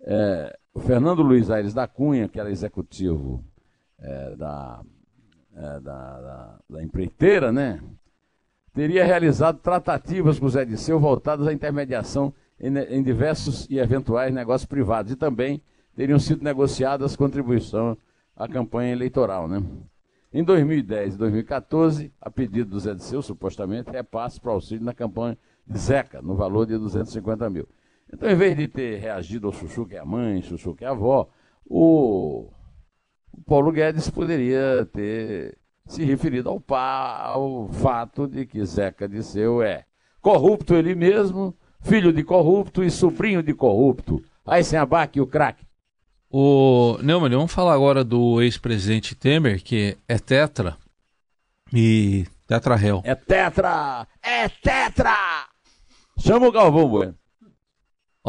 É, 0.00 0.58
o 0.72 0.80
Fernando 0.80 1.22
Luiz 1.22 1.50
Aires 1.50 1.74
da 1.74 1.88
Cunha, 1.88 2.28
que 2.28 2.38
era 2.38 2.50
executivo 2.50 3.44
é, 3.98 4.36
da, 4.36 4.80
é, 5.54 5.80
da, 5.80 6.20
da, 6.20 6.58
da, 6.70 6.82
empreiteira, 6.82 7.50
né? 7.50 7.82
Teria 8.78 9.04
realizado 9.04 9.58
tratativas 9.58 10.38
com 10.38 10.48
Zé 10.48 10.64
Disseu 10.64 11.00
voltadas 11.00 11.48
à 11.48 11.52
intermediação 11.52 12.32
em, 12.60 12.78
em 12.78 13.02
diversos 13.02 13.66
e 13.68 13.76
eventuais 13.76 14.32
negócios 14.32 14.68
privados 14.68 15.10
e 15.10 15.16
também 15.16 15.60
teriam 15.96 16.16
sido 16.20 16.44
negociadas 16.44 17.16
contribuição 17.16 17.98
à 18.36 18.46
campanha 18.46 18.92
eleitoral, 18.92 19.48
né? 19.48 19.60
Em 20.32 20.44
2010 20.44 21.16
e 21.16 21.18
2014, 21.18 22.12
a 22.20 22.30
pedido 22.30 22.70
do 22.70 22.78
Zé 22.78 22.94
Disseu, 22.94 23.20
supostamente, 23.20 23.90
repasse 23.90 24.40
para 24.40 24.52
auxílio 24.52 24.84
na 24.84 24.94
campanha 24.94 25.36
de 25.66 25.76
Zeca, 25.76 26.22
no 26.22 26.36
valor 26.36 26.64
de 26.64 26.78
250 26.78 27.50
mil. 27.50 27.66
Então, 28.14 28.30
em 28.30 28.36
vez 28.36 28.56
de 28.56 28.68
ter 28.68 29.00
reagido 29.00 29.48
ao 29.48 29.52
Chuchu 29.52 29.86
que 29.86 29.96
é 29.96 29.98
a 29.98 30.04
mãe, 30.04 30.40
Chuchu 30.40 30.76
que 30.76 30.84
é 30.84 30.86
a 30.86 30.92
avó, 30.92 31.28
o 31.66 32.48
Paulo 33.44 33.72
Guedes 33.72 34.08
poderia 34.08 34.86
ter 34.92 35.58
se 35.88 36.04
referido 36.04 36.50
ao, 36.50 36.62
ao 36.76 37.68
fato 37.72 38.28
de 38.28 38.46
que 38.46 38.64
Zeca 38.64 39.08
Disseu 39.08 39.62
é 39.62 39.84
corrupto 40.20 40.74
ele 40.74 40.94
mesmo, 40.94 41.56
filho 41.80 42.12
de 42.12 42.22
corrupto 42.22 42.84
e 42.84 42.90
sobrinho 42.90 43.42
de 43.42 43.54
corrupto. 43.54 44.22
Aí 44.46 44.62
sem 44.62 44.78
abaque 44.78 45.20
o 45.20 45.26
craque. 45.26 45.66
O 46.30 46.98
Neumann, 47.02 47.30
vamos 47.30 47.52
falar 47.52 47.72
agora 47.72 48.04
do 48.04 48.42
ex-presidente 48.42 49.14
Temer, 49.14 49.62
que 49.62 49.96
é 50.06 50.18
tetra 50.18 50.76
e 51.72 52.26
tetra 52.46 52.76
réu. 52.76 53.00
É 53.02 53.14
tetra! 53.14 54.06
É 54.22 54.48
tetra! 54.48 55.16
Chama 56.18 56.48
o 56.48 56.52
Galvão 56.52 56.88
Bueno. 56.88 57.14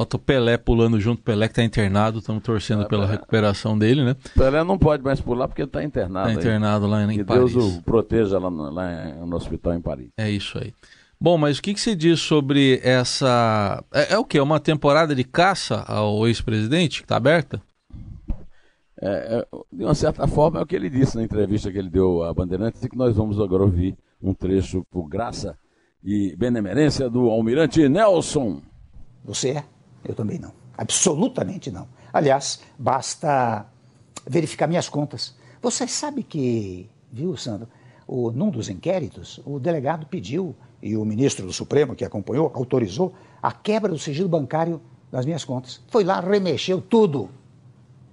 Tô 0.05 0.19
Pelé 0.19 0.57
pulando 0.57 0.99
junto, 0.99 1.21
Pelé 1.21 1.47
que 1.47 1.55
tá 1.55 1.63
internado, 1.63 2.19
estamos 2.19 2.43
torcendo 2.43 2.83
é, 2.83 2.85
pela 2.85 3.03
Pelé. 3.03 3.17
recuperação 3.17 3.77
dele, 3.77 4.03
né? 4.03 4.15
Pelé 4.35 4.63
não 4.63 4.77
pode 4.77 5.03
mais 5.03 5.19
pular 5.19 5.47
porque 5.47 5.61
ele 5.61 5.71
tá 5.71 5.83
internado. 5.83 6.27
Tá 6.27 6.33
internado 6.33 6.85
aí. 6.85 6.91
lá 6.91 7.03
em, 7.03 7.17
que 7.17 7.23
Paris. 7.23 7.53
Deus 7.53 7.77
o 7.77 7.81
proteja 7.83 8.39
lá 8.39 8.49
no, 8.49 8.69
lá 8.69 9.15
no 9.25 9.35
hospital 9.35 9.73
em 9.73 9.81
Paris. 9.81 10.09
É 10.17 10.29
isso 10.29 10.57
aí. 10.57 10.73
Bom, 11.21 11.37
mas 11.37 11.57
o 11.57 11.61
que, 11.61 11.73
que 11.73 11.81
você 11.81 11.95
diz 11.95 12.21
sobre 12.21 12.79
essa. 12.81 13.83
É, 13.93 14.13
é 14.13 14.17
o 14.17 14.23
que? 14.23 14.37
É 14.37 14.41
uma 14.41 14.59
temporada 14.59 15.13
de 15.13 15.25
caça 15.25 15.83
ao 15.85 16.25
ex-presidente 16.27 16.99
que 16.99 17.05
está 17.05 17.17
aberta? 17.17 17.61
É, 19.01 19.39
é, 19.39 19.47
de 19.71 19.83
uma 19.83 19.95
certa 19.95 20.27
forma, 20.27 20.59
é 20.59 20.63
o 20.63 20.65
que 20.65 20.75
ele 20.75 20.89
disse 20.89 21.17
na 21.17 21.23
entrevista 21.23 21.71
que 21.71 21.77
ele 21.77 21.89
deu 21.89 22.23
à 22.23 22.33
Bandeirantes, 22.33 22.83
e 22.83 22.89
que 22.89 22.97
nós 22.97 23.15
vamos 23.15 23.39
agora 23.39 23.63
ouvir 23.63 23.97
um 24.21 24.33
trecho 24.33 24.85
por 24.89 25.07
graça 25.07 25.57
e 26.03 26.35
benemerência 26.37 27.09
do 27.09 27.29
almirante 27.29 27.87
Nelson. 27.87 28.61
Você 29.23 29.49
é? 29.51 29.63
Eu 30.03 30.15
também 30.15 30.39
não. 30.39 30.53
Absolutamente 30.77 31.71
não. 31.71 31.87
Aliás, 32.11 32.61
basta 32.77 33.65
verificar 34.27 34.67
minhas 34.67 34.89
contas. 34.89 35.35
Você 35.61 35.87
sabe 35.87 36.23
que, 36.23 36.89
viu, 37.11 37.35
Sandro, 37.35 37.67
o, 38.07 38.31
num 38.31 38.49
dos 38.49 38.69
inquéritos, 38.69 39.39
o 39.45 39.59
delegado 39.59 40.05
pediu, 40.07 40.55
e 40.81 40.95
o 40.95 41.03
ministro 41.03 41.45
do 41.45 41.53
Supremo, 41.53 41.95
que 41.95 42.05
acompanhou, 42.05 42.51
autorizou, 42.55 43.13
a 43.41 43.51
quebra 43.51 43.91
do 43.91 43.99
sigilo 43.99 44.29
bancário 44.29 44.81
das 45.11 45.25
minhas 45.25 45.43
contas. 45.43 45.81
Foi 45.89 46.03
lá, 46.03 46.19
remexeu 46.19 46.81
tudo 46.81 47.29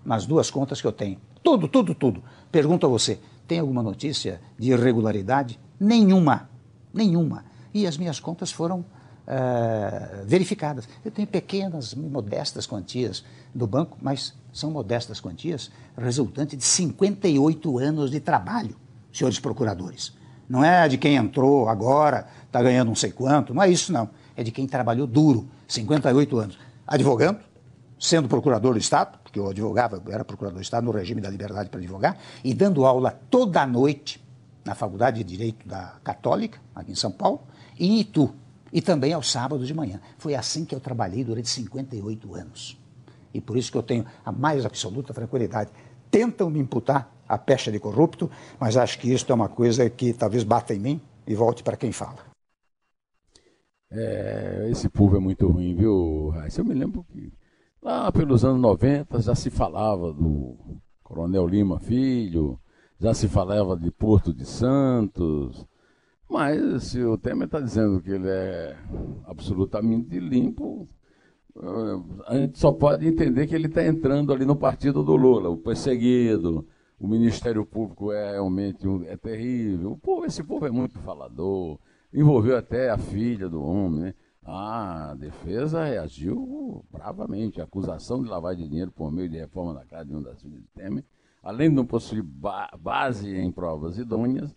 nas 0.04 0.26
duas 0.26 0.50
contas 0.50 0.80
que 0.80 0.86
eu 0.86 0.92
tenho. 0.92 1.18
Tudo, 1.42 1.68
tudo, 1.68 1.94
tudo. 1.94 2.22
Pergunto 2.50 2.86
a 2.86 2.88
você, 2.88 3.20
tem 3.46 3.60
alguma 3.60 3.82
notícia 3.82 4.40
de 4.58 4.72
irregularidade? 4.72 5.60
Nenhuma. 5.78 6.50
Nenhuma. 6.92 7.44
E 7.72 7.86
as 7.86 7.96
minhas 7.96 8.18
contas 8.18 8.50
foram 8.50 8.84
uh, 9.26 10.24
verificadas. 10.24 10.88
Eu 11.04 11.10
tenho 11.10 11.26
pequenas, 11.26 11.94
modestas 11.94 12.66
quantias 12.66 13.24
do 13.54 13.66
banco, 13.66 13.98
mas 14.00 14.34
são 14.52 14.70
modestas 14.70 15.20
quantias 15.20 15.70
resultantes 15.96 16.56
de 16.56 16.64
58 16.64 17.78
anos 17.78 18.10
de 18.10 18.20
trabalho, 18.20 18.76
senhores 19.12 19.38
procuradores. 19.38 20.12
Não 20.48 20.64
é 20.64 20.88
de 20.88 20.96
quem 20.96 21.16
entrou 21.16 21.68
agora, 21.68 22.26
está 22.46 22.62
ganhando 22.62 22.88
não 22.88 22.94
sei 22.94 23.10
quanto, 23.10 23.52
não 23.52 23.62
é 23.62 23.68
isso 23.68 23.92
não. 23.92 24.08
É 24.36 24.42
de 24.42 24.52
quem 24.52 24.66
trabalhou 24.66 25.06
duro, 25.06 25.48
58 25.66 26.38
anos. 26.38 26.58
Advogando, 26.86 27.40
sendo 27.98 28.28
procurador 28.28 28.74
do 28.74 28.78
Estado, 28.78 29.18
porque 29.22 29.38
eu 29.38 29.48
advogava, 29.48 30.00
eu 30.04 30.12
era 30.12 30.24
procurador 30.24 30.58
do 30.58 30.62
Estado 30.62 30.84
no 30.84 30.92
regime 30.92 31.20
da 31.20 31.28
liberdade 31.28 31.68
para 31.68 31.80
advogar, 31.80 32.16
e 32.44 32.54
dando 32.54 32.84
aula 32.84 33.18
toda 33.28 33.66
noite 33.66 34.24
na 34.64 34.74
Faculdade 34.74 35.22
de 35.22 35.24
Direito 35.24 35.66
da 35.66 35.94
Católica, 36.04 36.58
aqui 36.74 36.92
em 36.92 36.96
São 36.96 37.10
Paulo, 37.10 37.40
e 37.78 37.86
em 37.86 38.00
Itu, 38.00 38.32
e 38.72 38.80
também 38.82 39.12
aos 39.12 39.30
sábados 39.30 39.66
de 39.66 39.74
manhã. 39.74 40.00
Foi 40.18 40.34
assim 40.34 40.64
que 40.64 40.74
eu 40.74 40.80
trabalhei 40.80 41.24
durante 41.24 41.48
58 41.48 42.34
anos. 42.34 42.78
E 43.32 43.40
por 43.40 43.56
isso 43.56 43.70
que 43.70 43.78
eu 43.78 43.82
tenho 43.82 44.06
a 44.24 44.32
mais 44.32 44.64
absoluta 44.64 45.12
tranquilidade. 45.12 45.70
Tentam 46.10 46.48
me 46.50 46.58
imputar 46.58 47.12
a 47.28 47.36
pecha 47.36 47.70
de 47.70 47.78
corrupto, 47.78 48.30
mas 48.58 48.76
acho 48.76 48.98
que 48.98 49.12
isso 49.12 49.26
é 49.30 49.34
uma 49.34 49.48
coisa 49.48 49.88
que 49.90 50.12
talvez 50.12 50.44
bata 50.44 50.74
em 50.74 50.78
mim 50.78 51.00
e 51.26 51.34
volte 51.34 51.62
para 51.62 51.76
quem 51.76 51.92
fala. 51.92 52.18
É, 53.90 54.68
esse 54.70 54.88
povo 54.88 55.16
é 55.16 55.20
muito 55.20 55.46
ruim, 55.48 55.74
viu, 55.74 56.30
Raíssa? 56.30 56.60
Eu 56.60 56.64
me 56.64 56.74
lembro 56.74 57.04
que 57.04 57.32
lá 57.80 58.10
pelos 58.10 58.44
anos 58.44 58.60
90 58.60 59.20
já 59.20 59.34
se 59.34 59.50
falava 59.50 60.12
do 60.12 60.56
Coronel 61.02 61.46
Lima 61.46 61.78
Filho, 61.78 62.58
já 62.98 63.14
se 63.14 63.28
falava 63.28 63.76
de 63.76 63.90
Porto 63.90 64.32
de 64.32 64.44
Santos, 64.44 65.66
mas 66.28 66.84
se 66.84 67.02
o 67.02 67.16
Temer 67.16 67.46
está 67.46 67.60
dizendo 67.60 68.00
que 68.00 68.10
ele 68.10 68.28
é 68.28 68.76
absolutamente 69.26 70.18
limpo, 70.18 70.86
eh, 71.56 72.22
a 72.26 72.36
gente 72.36 72.58
só 72.58 72.72
pode 72.72 73.06
entender 73.06 73.46
que 73.46 73.54
ele 73.54 73.66
está 73.66 73.84
entrando 73.84 74.32
ali 74.32 74.44
no 74.44 74.56
partido 74.56 75.02
do 75.02 75.16
Lula, 75.16 75.48
o 75.48 75.56
perseguido, 75.56 76.66
o 76.98 77.06
Ministério 77.06 77.64
Público 77.64 78.10
é 78.12 78.32
realmente 78.32 78.86
um, 78.88 79.04
é 79.04 79.16
terrível. 79.16 79.92
O 79.92 79.98
povo, 79.98 80.24
esse 80.24 80.42
povo 80.42 80.66
é 80.66 80.70
muito 80.70 80.98
falador, 81.00 81.78
envolveu 82.12 82.56
até 82.56 82.90
a 82.90 82.98
filha 82.98 83.48
do 83.48 83.62
homem, 83.62 84.00
né? 84.00 84.14
A 84.42 85.14
defesa 85.18 85.84
reagiu 85.84 86.84
bravamente. 86.90 87.60
A 87.60 87.64
acusação 87.64 88.22
de 88.22 88.28
lavagem 88.28 88.64
de 88.64 88.70
dinheiro 88.70 88.92
por 88.92 89.10
meio 89.10 89.28
de 89.28 89.36
reforma 89.36 89.74
da 89.74 89.84
casa 89.84 90.06
de 90.06 90.14
uma 90.14 90.22
das 90.22 90.40
filhas 90.40 90.60
de 90.60 90.68
Temer, 90.68 91.04
além 91.42 91.68
de 91.68 91.74
não 91.74 91.84
possuir 91.84 92.22
ba 92.22 92.70
base 92.80 93.28
em 93.28 93.50
provas 93.50 93.98
idôneas, 93.98 94.54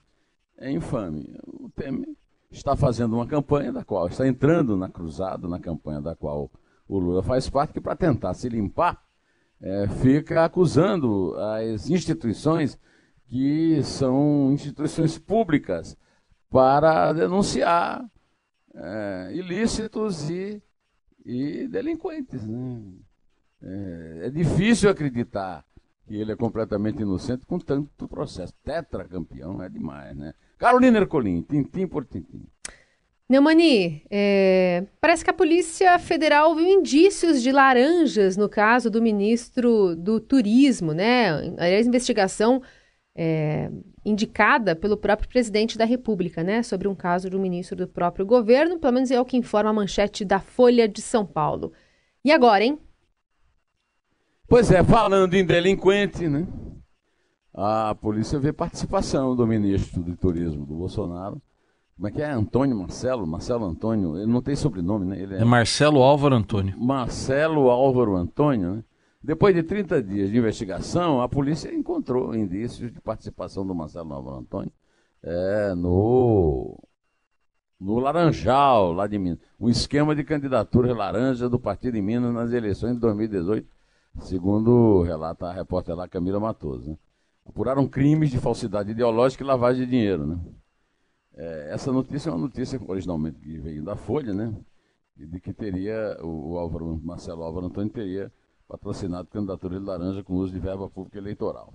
é 0.59 0.71
infame. 0.71 1.35
O 1.45 1.69
Temer 1.69 2.09
está 2.51 2.75
fazendo 2.75 3.15
uma 3.15 3.27
campanha 3.27 3.71
da 3.71 3.83
qual, 3.83 4.07
está 4.07 4.27
entrando 4.27 4.75
na 4.75 4.89
cruzada, 4.89 5.47
na 5.47 5.59
campanha 5.59 6.01
da 6.01 6.15
qual 6.15 6.51
o 6.87 6.99
Lula 6.99 7.23
faz 7.23 7.49
parte, 7.49 7.73
que 7.73 7.81
para 7.81 7.95
tentar 7.95 8.33
se 8.33 8.49
limpar, 8.49 9.03
é, 9.61 9.87
fica 9.87 10.45
acusando 10.45 11.35
as 11.37 11.89
instituições 11.89 12.79
que 13.27 13.83
são 13.83 14.51
instituições 14.53 15.17
públicas 15.19 15.95
para 16.49 17.13
denunciar 17.13 18.03
é, 18.73 19.31
ilícitos 19.33 20.29
e, 20.29 20.61
e 21.23 21.67
delinquentes. 21.67 22.47
Né? 22.47 22.81
É, 23.61 24.21
é, 24.23 24.29
difícil 24.29 24.89
acreditar 24.89 25.63
que 26.07 26.15
ele 26.15 26.31
é 26.31 26.35
completamente 26.35 27.01
inocente 27.01 27.45
com 27.45 27.59
tanto 27.59 28.07
processo. 28.07 28.53
Tetracampeão 28.63 29.61
é 29.61 29.69
demais, 29.69 30.17
né? 30.17 30.33
Carolina 30.59 30.99
Ercolim, 30.99 31.41
tintim 31.41 31.87
por 31.87 32.05
tintim. 32.05 32.45
Neumani, 33.29 34.03
é, 34.09 34.83
parece 34.99 35.23
que 35.23 35.29
a 35.29 35.33
Polícia 35.33 35.97
Federal 35.99 36.55
viu 36.55 36.67
indícios 36.67 37.41
de 37.41 37.51
laranjas 37.51 38.35
no 38.35 38.49
caso 38.49 38.89
do 38.89 39.01
ministro 39.01 39.95
do 39.95 40.19
Turismo, 40.19 40.93
né? 40.93 41.29
Aliás, 41.57 41.87
investigação 41.87 42.61
é, 43.15 43.69
indicada 44.03 44.75
pelo 44.75 44.97
próprio 44.97 45.29
presidente 45.29 45.77
da 45.77 45.85
República, 45.85 46.43
né? 46.43 46.61
Sobre 46.63 46.87
um 46.87 46.95
caso 46.95 47.29
um 47.31 47.39
ministro 47.39 47.77
do 47.77 47.87
próprio 47.87 48.25
governo, 48.25 48.79
pelo 48.79 48.93
menos 48.93 49.11
é 49.11 49.21
o 49.21 49.25
que 49.25 49.37
informa 49.37 49.69
a 49.69 49.73
manchete 49.73 50.25
da 50.25 50.39
Folha 50.39 50.89
de 50.89 51.01
São 51.01 51.25
Paulo. 51.25 51.71
E 52.25 52.31
agora, 52.31 52.63
hein? 52.63 52.79
Pois 54.47 54.71
é, 54.71 54.83
falando 54.83 55.35
em 55.35 55.45
delinquente, 55.45 56.27
né? 56.27 56.47
A 57.53 57.95
polícia 57.95 58.39
vê 58.39 58.53
participação 58.53 59.35
do 59.35 59.45
ministro 59.45 60.01
do 60.01 60.15
Turismo 60.15 60.65
do 60.65 60.75
Bolsonaro. 60.75 61.41
Como 61.95 62.07
é 62.07 62.11
que 62.11 62.21
é? 62.21 62.31
Antônio 62.31 62.77
Marcelo? 62.77 63.27
Marcelo 63.27 63.65
Antônio, 63.65 64.17
ele 64.17 64.31
não 64.31 64.41
tem 64.41 64.55
sobrenome, 64.55 65.05
né? 65.05 65.21
Ele 65.21 65.35
é, 65.35 65.41
é 65.41 65.45
Marcelo 65.45 66.01
Álvaro 66.01 66.35
Antônio. 66.35 66.79
Marcelo 66.79 67.69
Álvaro 67.69 68.15
Antônio, 68.15 68.75
né? 68.75 68.83
Depois 69.21 69.53
de 69.53 69.63
30 69.63 70.01
dias 70.01 70.29
de 70.29 70.37
investigação, 70.37 71.21
a 71.21 71.27
polícia 71.27 71.73
encontrou 71.73 72.33
indícios 72.33 72.89
de 72.93 73.01
participação 73.01 73.67
do 73.67 73.75
Marcelo 73.75 74.13
Álvaro 74.13 74.37
Antônio 74.37 74.71
é, 75.21 75.73
no, 75.75 76.81
no 77.77 77.99
Laranjal, 77.99 78.93
lá 78.93 79.07
de 79.07 79.19
Minas. 79.19 79.39
Um 79.59 79.67
esquema 79.67 80.15
de 80.15 80.23
candidatura 80.23 80.93
laranja 80.93 81.49
do 81.49 81.59
Partido 81.59 81.97
em 81.97 82.01
Minas 82.01 82.33
nas 82.33 82.53
eleições 82.53 82.93
de 82.93 82.99
2018, 83.01 83.67
segundo 84.21 85.01
relata 85.03 85.47
a 85.47 85.53
repórter 85.53 85.95
lá 85.95 86.07
Camila 86.07 86.39
Matoso. 86.39 86.91
Né? 86.91 86.97
Apuraram 87.49 87.87
crimes 87.87 88.29
de 88.29 88.37
falsidade 88.37 88.91
ideológica 88.91 89.43
e 89.43 89.47
lavagem 89.47 89.85
de 89.85 89.91
dinheiro. 89.91 90.25
Né? 90.25 90.39
É, 91.35 91.73
essa 91.73 91.91
notícia 91.91 92.29
é 92.29 92.31
uma 92.31 92.39
notícia 92.39 92.79
originalmente 92.87 93.39
que 93.39 93.57
veio 93.57 93.83
da 93.83 93.95
Folha, 93.95 94.33
né? 94.33 94.55
de 95.15 95.39
que 95.41 95.51
teria, 95.51 96.17
o 96.23 96.57
Álvaro, 96.57 96.97
Marcelo 97.03 97.43
Álvaro 97.43 97.65
Antônio 97.65 97.91
teria 97.91 98.31
patrocinado 98.67 99.27
candidatura 99.27 99.77
de 99.77 99.85
laranja 99.85 100.23
com 100.23 100.35
uso 100.35 100.53
de 100.53 100.59
verba 100.59 100.89
pública 100.89 101.17
eleitoral. 101.17 101.73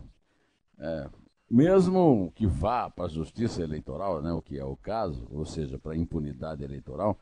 É, 0.79 1.09
mesmo 1.51 2.33
que 2.35 2.47
vá 2.47 2.89
para 2.89 3.05
a 3.05 3.09
justiça 3.09 3.63
eleitoral, 3.63 4.23
né, 4.23 4.33
o 4.33 4.41
que 4.41 4.59
é 4.59 4.65
o 4.65 4.77
caso, 4.77 5.27
ou 5.31 5.45
seja, 5.45 5.79
para 5.79 5.93
a 5.93 5.97
impunidade 5.97 6.65
eleitoral, 6.65 7.19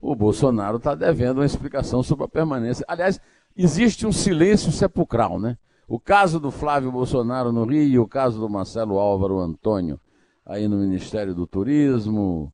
o 0.00 0.16
Bolsonaro 0.16 0.78
está 0.78 0.94
devendo 0.94 1.38
uma 1.38 1.46
explicação 1.46 2.02
sobre 2.02 2.24
a 2.24 2.28
permanência. 2.28 2.84
Aliás, 2.88 3.20
existe 3.54 4.06
um 4.06 4.12
silêncio 4.12 4.72
sepulcral, 4.72 5.38
né? 5.38 5.56
O 5.90 5.98
caso 5.98 6.38
do 6.38 6.52
Flávio 6.52 6.92
Bolsonaro 6.92 7.50
no 7.50 7.64
Rio, 7.64 8.04
o 8.04 8.06
caso 8.06 8.38
do 8.38 8.48
Marcelo 8.48 8.96
Álvaro 8.96 9.40
Antônio 9.40 9.98
aí 10.46 10.68
no 10.68 10.76
Ministério 10.76 11.34
do 11.34 11.48
Turismo. 11.48 12.52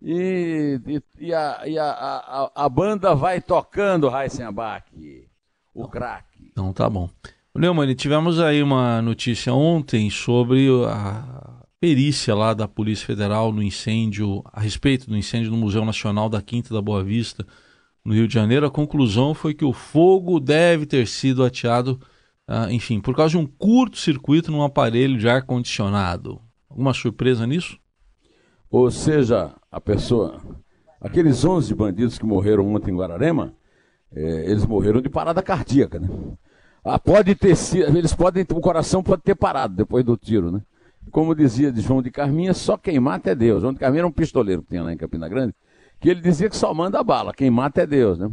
E, 0.00 0.80
e, 0.86 1.02
e, 1.18 1.34
a, 1.34 1.62
e 1.66 1.76
a, 1.80 1.90
a, 1.90 2.52
a, 2.54 2.68
banda 2.68 3.12
vai 3.12 3.40
tocando 3.40 4.08
Heisenbach, 4.08 4.84
o 5.74 5.88
craque. 5.88 6.48
Então 6.52 6.72
tá 6.72 6.88
bom. 6.88 7.10
Neumann, 7.52 7.92
tivemos 7.96 8.38
aí 8.38 8.62
uma 8.62 9.02
notícia 9.02 9.52
ontem 9.52 10.08
sobre 10.08 10.68
a 10.88 11.64
perícia 11.80 12.36
lá 12.36 12.54
da 12.54 12.68
Polícia 12.68 13.04
Federal 13.04 13.52
no 13.52 13.64
incêndio, 13.64 14.44
a 14.52 14.60
respeito 14.60 15.10
do 15.10 15.16
incêndio 15.16 15.50
no 15.50 15.56
Museu 15.56 15.84
Nacional 15.84 16.28
da 16.28 16.40
Quinta 16.40 16.72
da 16.72 16.80
Boa 16.80 17.02
Vista, 17.02 17.44
no 18.04 18.14
Rio 18.14 18.28
de 18.28 18.34
Janeiro. 18.34 18.64
A 18.64 18.70
conclusão 18.70 19.34
foi 19.34 19.54
que 19.54 19.64
o 19.64 19.72
fogo 19.72 20.38
deve 20.38 20.86
ter 20.86 21.08
sido 21.08 21.42
ateado 21.42 21.98
ah, 22.48 22.70
enfim, 22.70 23.00
por 23.00 23.14
causa 23.14 23.30
de 23.30 23.38
um 23.38 23.46
curto-circuito 23.46 24.52
num 24.52 24.62
aparelho 24.62 25.18
de 25.18 25.28
ar-condicionado. 25.28 26.40
Alguma 26.70 26.94
surpresa 26.94 27.46
nisso? 27.46 27.78
Ou 28.70 28.90
seja, 28.90 29.54
a 29.70 29.80
pessoa. 29.80 30.40
Aqueles 31.00 31.44
11 31.44 31.74
bandidos 31.74 32.18
que 32.18 32.24
morreram 32.24 32.72
ontem 32.74 32.90
em 32.90 32.96
Guararema, 32.96 33.54
é, 34.12 34.50
eles 34.50 34.64
morreram 34.64 35.00
de 35.00 35.08
parada 35.08 35.42
cardíaca, 35.42 35.98
né? 35.98 36.08
Ah, 36.84 36.98
pode 36.98 37.34
ter 37.34 37.56
sido, 37.56 37.96
eles 37.96 38.14
podem, 38.14 38.46
o 38.48 38.60
coração 38.60 39.02
pode 39.02 39.22
ter 39.22 39.34
parado 39.34 39.74
depois 39.74 40.04
do 40.04 40.16
tiro, 40.16 40.52
né? 40.52 40.62
Como 41.10 41.34
dizia 41.34 41.72
de 41.72 41.80
João 41.80 42.00
de 42.00 42.10
Carminha, 42.10 42.54
só 42.54 42.76
quem 42.76 42.98
mata 43.00 43.30
é 43.30 43.34
Deus. 43.34 43.60
João 43.60 43.72
de 43.72 43.80
Carminha 43.80 44.00
era 44.00 44.06
um 44.06 44.12
pistoleiro 44.12 44.62
que 44.62 44.68
tinha 44.68 44.82
lá 44.82 44.92
em 44.92 44.96
Campina 44.96 45.28
Grande, 45.28 45.54
que 46.00 46.08
ele 46.08 46.20
dizia 46.20 46.48
que 46.48 46.56
só 46.56 46.72
manda 46.72 47.02
bala, 47.02 47.34
quem 47.34 47.50
mata 47.50 47.82
é 47.82 47.86
Deus, 47.86 48.18
né? 48.18 48.30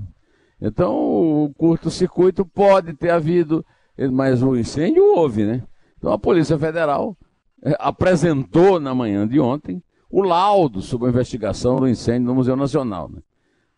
Então, 0.62 0.96
o 0.96 1.54
curto-circuito 1.58 2.46
pode 2.46 2.94
ter 2.94 3.10
havido 3.10 3.66
mas 4.12 4.42
o 4.42 4.56
incêndio 4.56 5.04
houve, 5.16 5.46
né? 5.46 5.64
Então 5.98 6.12
a 6.12 6.18
Polícia 6.18 6.58
Federal 6.58 7.16
é, 7.64 7.76
apresentou 7.80 8.80
na 8.80 8.94
manhã 8.94 9.28
de 9.28 9.40
ontem 9.40 9.82
o 10.10 10.22
laudo 10.22 10.82
sobre 10.82 11.08
a 11.08 11.10
investigação 11.10 11.78
do 11.78 11.88
incêndio 11.88 12.28
no 12.28 12.36
Museu 12.36 12.56
Nacional. 12.56 13.10
Né? 13.10 13.20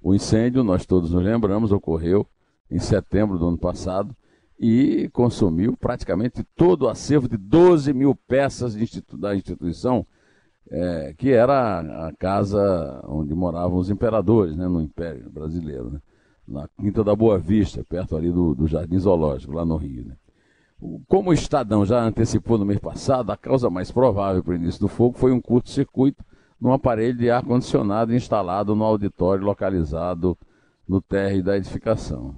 O 0.01 0.13
incêndio, 0.13 0.63
nós 0.63 0.85
todos 0.85 1.11
nos 1.11 1.23
lembramos, 1.23 1.71
ocorreu 1.71 2.27
em 2.69 2.79
setembro 2.79 3.37
do 3.37 3.47
ano 3.47 3.57
passado 3.57 4.15
e 4.59 5.09
consumiu 5.13 5.77
praticamente 5.77 6.43
todo 6.55 6.83
o 6.83 6.89
acervo 6.89 7.29
de 7.29 7.37
12 7.37 7.93
mil 7.93 8.15
peças 8.15 8.75
institu 8.75 9.17
da 9.17 9.35
instituição, 9.35 10.05
é, 10.69 11.13
que 11.17 11.31
era 11.31 12.07
a 12.07 12.13
casa 12.17 13.01
onde 13.07 13.35
moravam 13.35 13.77
os 13.77 13.89
imperadores, 13.89 14.55
né, 14.55 14.67
no 14.67 14.81
Império 14.81 15.29
Brasileiro. 15.29 15.91
Né? 15.91 16.01
Na 16.47 16.67
Quinta 16.79 17.03
da 17.03 17.15
Boa 17.15 17.37
Vista, 17.37 17.83
perto 17.87 18.15
ali 18.15 18.31
do, 18.31 18.53
do 18.53 18.67
Jardim 18.67 18.99
Zoológico, 18.99 19.53
lá 19.53 19.65
no 19.65 19.77
Rio. 19.77 20.05
Né? 20.05 20.15
Como 21.07 21.29
o 21.29 21.33
Estadão 21.33 21.85
já 21.85 22.01
antecipou 22.03 22.57
no 22.57 22.65
mês 22.65 22.79
passado, 22.79 23.31
a 23.31 23.37
causa 23.37 23.69
mais 23.69 23.91
provável 23.91 24.43
para 24.43 24.53
o 24.53 24.55
início 24.55 24.79
do 24.79 24.87
fogo 24.87 25.17
foi 25.17 25.31
um 25.31 25.41
curto-circuito 25.41 26.23
num 26.59 26.71
aparelho 26.71 27.17
de 27.17 27.29
ar-condicionado 27.29 28.13
instalado 28.13 28.75
no 28.75 28.83
auditório 28.83 29.43
localizado 29.43 30.37
no 30.87 31.01
térreo 31.01 31.43
da 31.43 31.57
edificação. 31.57 32.35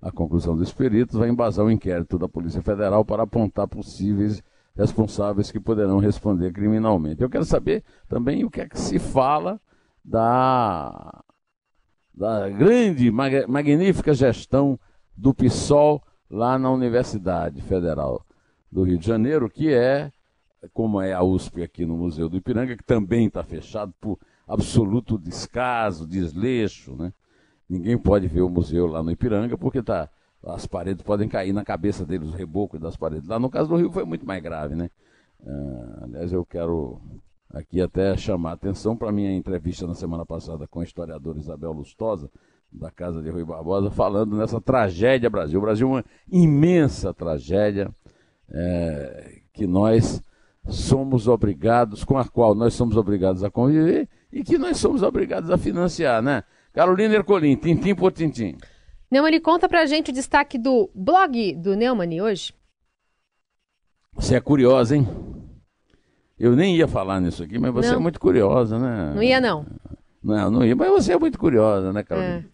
A 0.00 0.10
conclusão 0.10 0.56
dos 0.56 0.72
peritos 0.72 1.16
vai 1.18 1.28
embasar 1.28 1.64
o 1.64 1.70
inquérito 1.70 2.18
da 2.18 2.28
Polícia 2.28 2.60
Federal 2.60 3.04
para 3.04 3.22
apontar 3.22 3.66
possíveis 3.66 4.42
responsáveis 4.76 5.50
que 5.50 5.60
poderão 5.60 5.98
responder 5.98 6.52
criminalmente. 6.52 7.22
Eu 7.22 7.30
quero 7.30 7.44
saber 7.44 7.84
também 8.08 8.44
o 8.44 8.50
que 8.50 8.60
é 8.60 8.68
que 8.68 8.78
se 8.78 8.98
fala 8.98 9.60
da 10.04 11.23
da 12.14 12.48
grande, 12.48 13.10
magnífica 13.10 14.14
gestão 14.14 14.78
do 15.16 15.34
PSOL 15.34 16.02
lá 16.30 16.58
na 16.58 16.70
Universidade 16.70 17.60
Federal 17.62 18.24
do 18.70 18.82
Rio 18.82 18.98
de 18.98 19.06
Janeiro, 19.06 19.50
que 19.50 19.72
é, 19.72 20.10
como 20.72 21.00
é 21.00 21.12
a 21.12 21.22
USP 21.22 21.62
aqui 21.62 21.84
no 21.84 21.96
Museu 21.96 22.28
do 22.28 22.36
Ipiranga, 22.36 22.76
que 22.76 22.84
também 22.84 23.26
está 23.26 23.42
fechado 23.42 23.92
por 24.00 24.18
absoluto 24.46 25.18
descaso, 25.18 26.06
desleixo, 26.06 26.94
né? 26.96 27.12
Ninguém 27.68 27.96
pode 27.96 28.28
ver 28.28 28.42
o 28.42 28.48
museu 28.48 28.86
lá 28.86 29.02
no 29.02 29.10
Ipiranga 29.10 29.56
porque 29.56 29.82
tá, 29.82 30.08
as 30.44 30.66
paredes 30.66 31.02
podem 31.02 31.28
cair 31.28 31.52
na 31.52 31.64
cabeça 31.64 32.04
deles, 32.04 32.28
os 32.28 32.34
rebocos 32.34 32.78
das 32.78 32.96
paredes. 32.96 33.28
Lá 33.28 33.38
no 33.38 33.48
caso 33.48 33.70
do 33.70 33.76
Rio 33.76 33.90
foi 33.90 34.04
muito 34.04 34.26
mais 34.26 34.42
grave, 34.42 34.74
né? 34.74 34.90
Ah, 35.46 36.00
aliás, 36.02 36.32
eu 36.32 36.44
quero 36.44 37.00
aqui 37.54 37.80
até 37.80 38.16
chamar 38.16 38.50
a 38.50 38.54
atenção 38.54 38.96
para 38.96 39.08
a 39.08 39.12
minha 39.12 39.32
entrevista 39.32 39.86
na 39.86 39.94
semana 39.94 40.26
passada 40.26 40.66
com 40.66 40.80
a 40.80 40.84
historiadora 40.84 41.38
Isabel 41.38 41.72
Lustosa, 41.72 42.28
da 42.70 42.90
Casa 42.90 43.22
de 43.22 43.30
Rui 43.30 43.44
Barbosa, 43.44 43.90
falando 43.90 44.36
nessa 44.36 44.60
tragédia 44.60 45.30
Brasil. 45.30 45.58
O 45.60 45.62
Brasil 45.62 45.86
é 45.86 45.90
uma 45.90 46.04
imensa 46.30 47.14
tragédia 47.14 47.88
é, 48.50 49.38
que 49.52 49.66
nós 49.66 50.20
somos 50.68 51.28
obrigados, 51.28 52.02
com 52.02 52.18
a 52.18 52.24
qual 52.24 52.54
nós 52.54 52.74
somos 52.74 52.96
obrigados 52.96 53.44
a 53.44 53.50
conviver 53.50 54.08
e 54.32 54.42
que 54.42 54.58
nós 54.58 54.78
somos 54.78 55.02
obrigados 55.02 55.50
a 55.50 55.56
financiar, 55.56 56.20
né? 56.20 56.42
Carolina 56.72 57.14
Ercolim, 57.14 57.54
tintim 57.54 57.94
por 57.94 58.10
tintim. 58.10 58.56
Neumann, 59.08 59.38
conta 59.40 59.68
pra 59.68 59.86
gente 59.86 60.10
o 60.10 60.14
destaque 60.14 60.58
do 60.58 60.90
blog 60.92 61.54
do 61.54 61.76
Neumann 61.76 62.20
hoje. 62.20 62.52
Você 64.14 64.34
é 64.34 64.40
curiosa, 64.40 64.96
hein? 64.96 65.06
Eu 66.38 66.56
nem 66.56 66.76
ia 66.76 66.88
falar 66.88 67.20
nisso 67.20 67.42
aqui, 67.42 67.58
mas 67.58 67.72
você 67.72 67.88
é 67.88 67.92
não. 67.92 67.98
é 67.98 68.02
muito 68.02 68.18
curiosa, 68.18 68.78
né? 68.78 69.12
Não 69.14 69.22
ia, 69.22 69.40
não. 69.40 69.66
Não, 70.22 70.50
não 70.50 70.64
ia, 70.64 70.74
mas 70.74 70.88
você 70.88 71.12
é 71.12 71.18
muito 71.18 71.38
curiosa, 71.38 71.92
né, 71.92 72.02
Carolina? 72.02 72.38
É. 72.38 72.44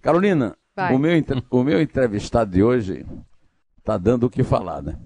Carolina, 0.00 0.56
o 0.92 0.98
meu, 0.98 1.12
o 1.50 1.62
meu 1.62 1.80
entrevistado 1.80 2.50
de 2.50 2.62
hoje 2.62 3.06
está 3.78 3.96
dando 3.96 4.24
o 4.24 4.30
que 4.30 4.42
falar, 4.42 4.82
né? 4.82 4.98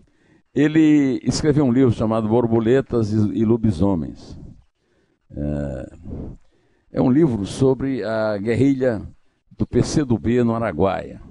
Ele 0.55 1.21
escreveu 1.25 1.65
um 1.65 1.73
livro 1.73 1.93
chamado 1.93 2.29
Borboletas 2.29 3.13
e 3.13 3.45
Lobisomens. 3.45 4.39
É, 5.31 5.97
é 6.93 7.01
um 7.01 7.11
livro 7.11 7.47
sobre 7.47 8.05
a 8.05 8.37
guerrilha 8.37 9.03
do 9.51 9.67
PCdoB 9.67 10.45
no 10.45 10.55
Araguaia. 10.55 11.23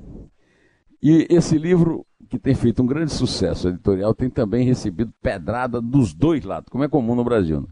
E 1.02 1.28
esse 1.30 1.58
livro 1.58 2.06
que 2.32 2.40
tem 2.40 2.56
feito 2.56 2.82
um 2.82 2.86
grande 2.86 3.12
sucesso 3.12 3.68
editorial, 3.68 4.16
tem 4.16 4.30
também 4.30 4.66
recebido 4.66 5.14
pedrada 5.22 5.82
dos 5.82 6.14
dois 6.14 6.46
lados, 6.46 6.70
como 6.70 6.86
é 6.86 6.88
comum 6.88 7.14
no 7.14 7.26
Brasil. 7.26 7.60
Né? 7.60 7.68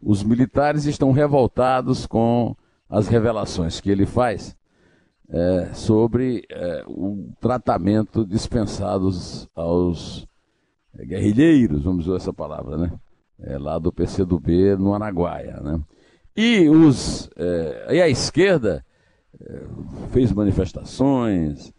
Os 0.00 0.22
militares 0.22 0.84
estão 0.84 1.10
revoltados 1.10 2.06
com 2.06 2.54
as 2.88 3.08
revelações 3.08 3.80
que 3.80 3.90
ele 3.90 4.06
faz 4.06 4.56
é, 5.28 5.70
sobre 5.74 6.44
é, 6.48 6.84
o 6.86 7.32
tratamento 7.40 8.24
dispensado 8.24 9.10
aos 9.56 10.24
é, 10.96 11.04
guerrilheiros, 11.04 11.82
vamos 11.82 12.06
usar 12.06 12.16
essa 12.16 12.32
palavra, 12.32 12.76
né? 12.76 12.92
É, 13.40 13.58
lá 13.58 13.76
do 13.76 13.90
PCdoB 13.90 14.76
no 14.76 14.94
Araguaia. 14.94 15.58
Né? 15.60 15.80
E, 16.36 16.68
os, 16.68 17.28
é, 17.36 17.96
e 17.96 18.00
a 18.00 18.08
esquerda 18.08 18.84
é, 19.40 19.62
fez 20.12 20.30
manifestações, 20.30 21.72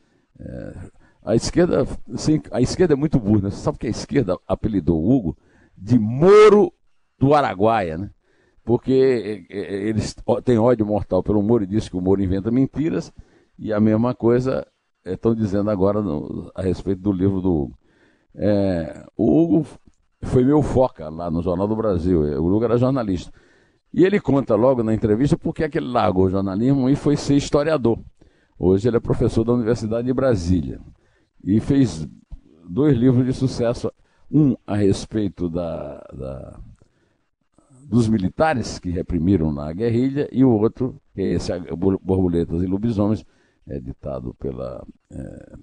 a 1.23 1.36
esquerda, 1.36 1.86
sim, 2.15 2.41
a 2.51 2.62
esquerda 2.62 2.93
é 2.93 2.97
muito 2.97 3.19
burra. 3.19 3.43
Né? 3.43 3.49
Você 3.51 3.57
sabe 3.57 3.77
que 3.77 3.88
a 3.88 3.91
esquerda 3.91 4.38
apelidou 4.47 4.99
o 4.99 5.12
Hugo 5.12 5.38
de 5.77 5.97
Moro 5.99 6.73
do 7.17 7.34
Araguaia, 7.34 7.97
né? 7.97 8.10
Porque 8.63 9.45
é, 9.49 9.57
é, 9.57 9.73
eles 9.88 10.15
têm 10.43 10.57
ódio 10.57 10.86
mortal 10.86 11.23
pelo 11.23 11.41
Moro 11.41 11.63
e 11.63 11.67
dizem 11.67 11.89
que 11.89 11.97
o 11.97 12.01
Moro 12.01 12.21
inventa 12.21 12.51
mentiras. 12.51 13.12
E 13.57 13.71
a 13.71 13.79
mesma 13.79 14.15
coisa 14.15 14.65
estão 15.05 15.36
dizendo 15.36 15.69
agora 15.69 16.01
no, 16.01 16.51
a 16.55 16.62
respeito 16.62 17.01
do 17.01 17.12
livro 17.12 17.41
do 17.41 17.53
Hugo. 17.53 17.77
É, 18.36 19.05
o 19.15 19.41
Hugo 19.41 19.67
foi 20.23 20.43
meu 20.43 20.62
foca 20.62 21.10
lá 21.10 21.29
no 21.29 21.41
Jornal 21.41 21.67
do 21.67 21.75
Brasil. 21.75 22.21
O 22.21 22.47
Hugo 22.47 22.65
era 22.65 22.77
jornalista. 22.77 23.31
E 23.93 24.05
ele 24.05 24.19
conta 24.19 24.55
logo 24.55 24.84
na 24.84 24.93
entrevista 24.93 25.38
por 25.38 25.53
que 25.53 25.63
ele 25.63 25.88
largou 25.88 26.25
o 26.25 26.29
jornalismo 26.29 26.89
e 26.89 26.95
foi 26.95 27.17
ser 27.17 27.36
historiador. 27.36 27.99
Hoje 28.57 28.88
ele 28.88 28.97
é 28.97 28.99
professor 28.99 29.43
da 29.43 29.53
Universidade 29.53 30.07
de 30.07 30.13
Brasília 30.13 30.79
e 31.43 31.60
fez 31.60 32.08
dois 32.67 32.97
livros 32.97 33.25
de 33.25 33.34
sucesso. 33.34 33.91
Um 34.32 34.56
a 34.65 34.75
respeito 34.75 35.49
da, 35.49 35.97
da 36.13 36.60
dos 37.84 38.08
militares 38.08 38.80
que 38.80 38.89
reprimiram 38.89 39.51
na 39.51 39.73
guerrilha 39.73 40.30
e 40.32 40.45
o 40.45 40.49
outro, 40.49 40.95
que 41.13 41.21
é 41.21 41.34
esse 41.34 41.51
Borboletas 42.01 42.63
e 42.63 42.65
Lobisomens, 42.65 43.25
editado 43.67 44.34
pela 44.36 44.86
é, 45.12 45.56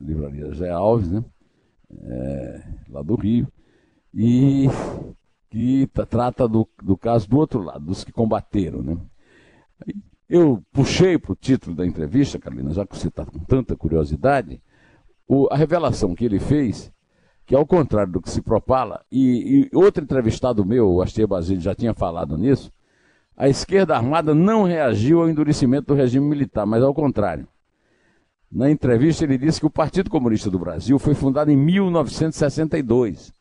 livraria 0.00 0.50
Zé 0.54 0.70
Alves, 0.70 1.10
né? 1.10 1.22
É, 1.92 2.62
lá 2.88 3.02
do 3.02 3.14
Rio. 3.14 3.46
e 4.12 4.66
que 5.50 5.86
trata 6.10 6.48
do, 6.48 6.68
do 6.82 6.96
caso 6.96 7.28
do 7.28 7.36
outro 7.36 7.62
lado, 7.62 7.84
dos 7.84 8.02
que 8.02 8.10
combateram. 8.10 8.82
Né? 8.82 8.96
Eu 10.28 10.64
puxei 10.72 11.16
para 11.16 11.32
o 11.32 11.36
título 11.36 11.76
da 11.76 11.86
entrevista, 11.86 12.40
Carolina, 12.40 12.72
já 12.72 12.84
que 12.84 12.98
você 12.98 13.06
está 13.06 13.24
com 13.24 13.38
tanta 13.38 13.76
curiosidade, 13.76 14.60
o, 15.26 15.48
a 15.50 15.56
revelação 15.56 16.14
que 16.14 16.24
ele 16.24 16.38
fez, 16.38 16.92
que 17.46 17.54
ao 17.54 17.66
contrário 17.66 18.12
do 18.12 18.20
que 18.20 18.30
se 18.30 18.40
propala, 18.40 19.04
e, 19.10 19.68
e 19.72 19.76
outro 19.76 20.02
entrevistado 20.02 20.64
meu, 20.64 20.88
o 20.90 21.02
Astia 21.02 21.26
Basílio, 21.26 21.60
já 21.60 21.74
tinha 21.74 21.94
falado 21.94 22.38
nisso, 22.38 22.72
a 23.36 23.48
esquerda 23.48 23.96
armada 23.96 24.34
não 24.34 24.62
reagiu 24.62 25.20
ao 25.20 25.28
endurecimento 25.28 25.88
do 25.88 25.94
regime 25.94 26.26
militar, 26.26 26.64
mas 26.66 26.82
ao 26.82 26.94
contrário. 26.94 27.48
Na 28.50 28.70
entrevista, 28.70 29.24
ele 29.24 29.36
disse 29.36 29.58
que 29.58 29.66
o 29.66 29.70
Partido 29.70 30.08
Comunista 30.08 30.48
do 30.48 30.60
Brasil 30.60 30.96
foi 30.98 31.14
fundado 31.14 31.50
em 31.50 31.56
1962, 31.56 33.32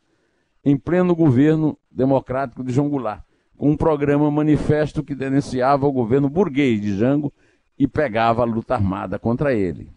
em 0.66 0.76
pleno 0.76 1.16
governo 1.16 1.78
democrático 1.92 2.64
de 2.64 2.74
João 2.74 2.90
Goulart, 2.90 3.22
com 3.56 3.70
um 3.70 3.78
programa 3.78 4.32
manifesto 4.32 5.04
que 5.04 5.14
denunciava 5.14 5.86
o 5.86 5.92
governo 5.92 6.28
burguês 6.28 6.82
de 6.82 6.98
Jango 6.98 7.32
e 7.78 7.88
pegava 7.88 8.42
a 8.42 8.46
luta 8.46 8.74
armada 8.74 9.20
contra 9.20 9.54
ele. 9.54 9.92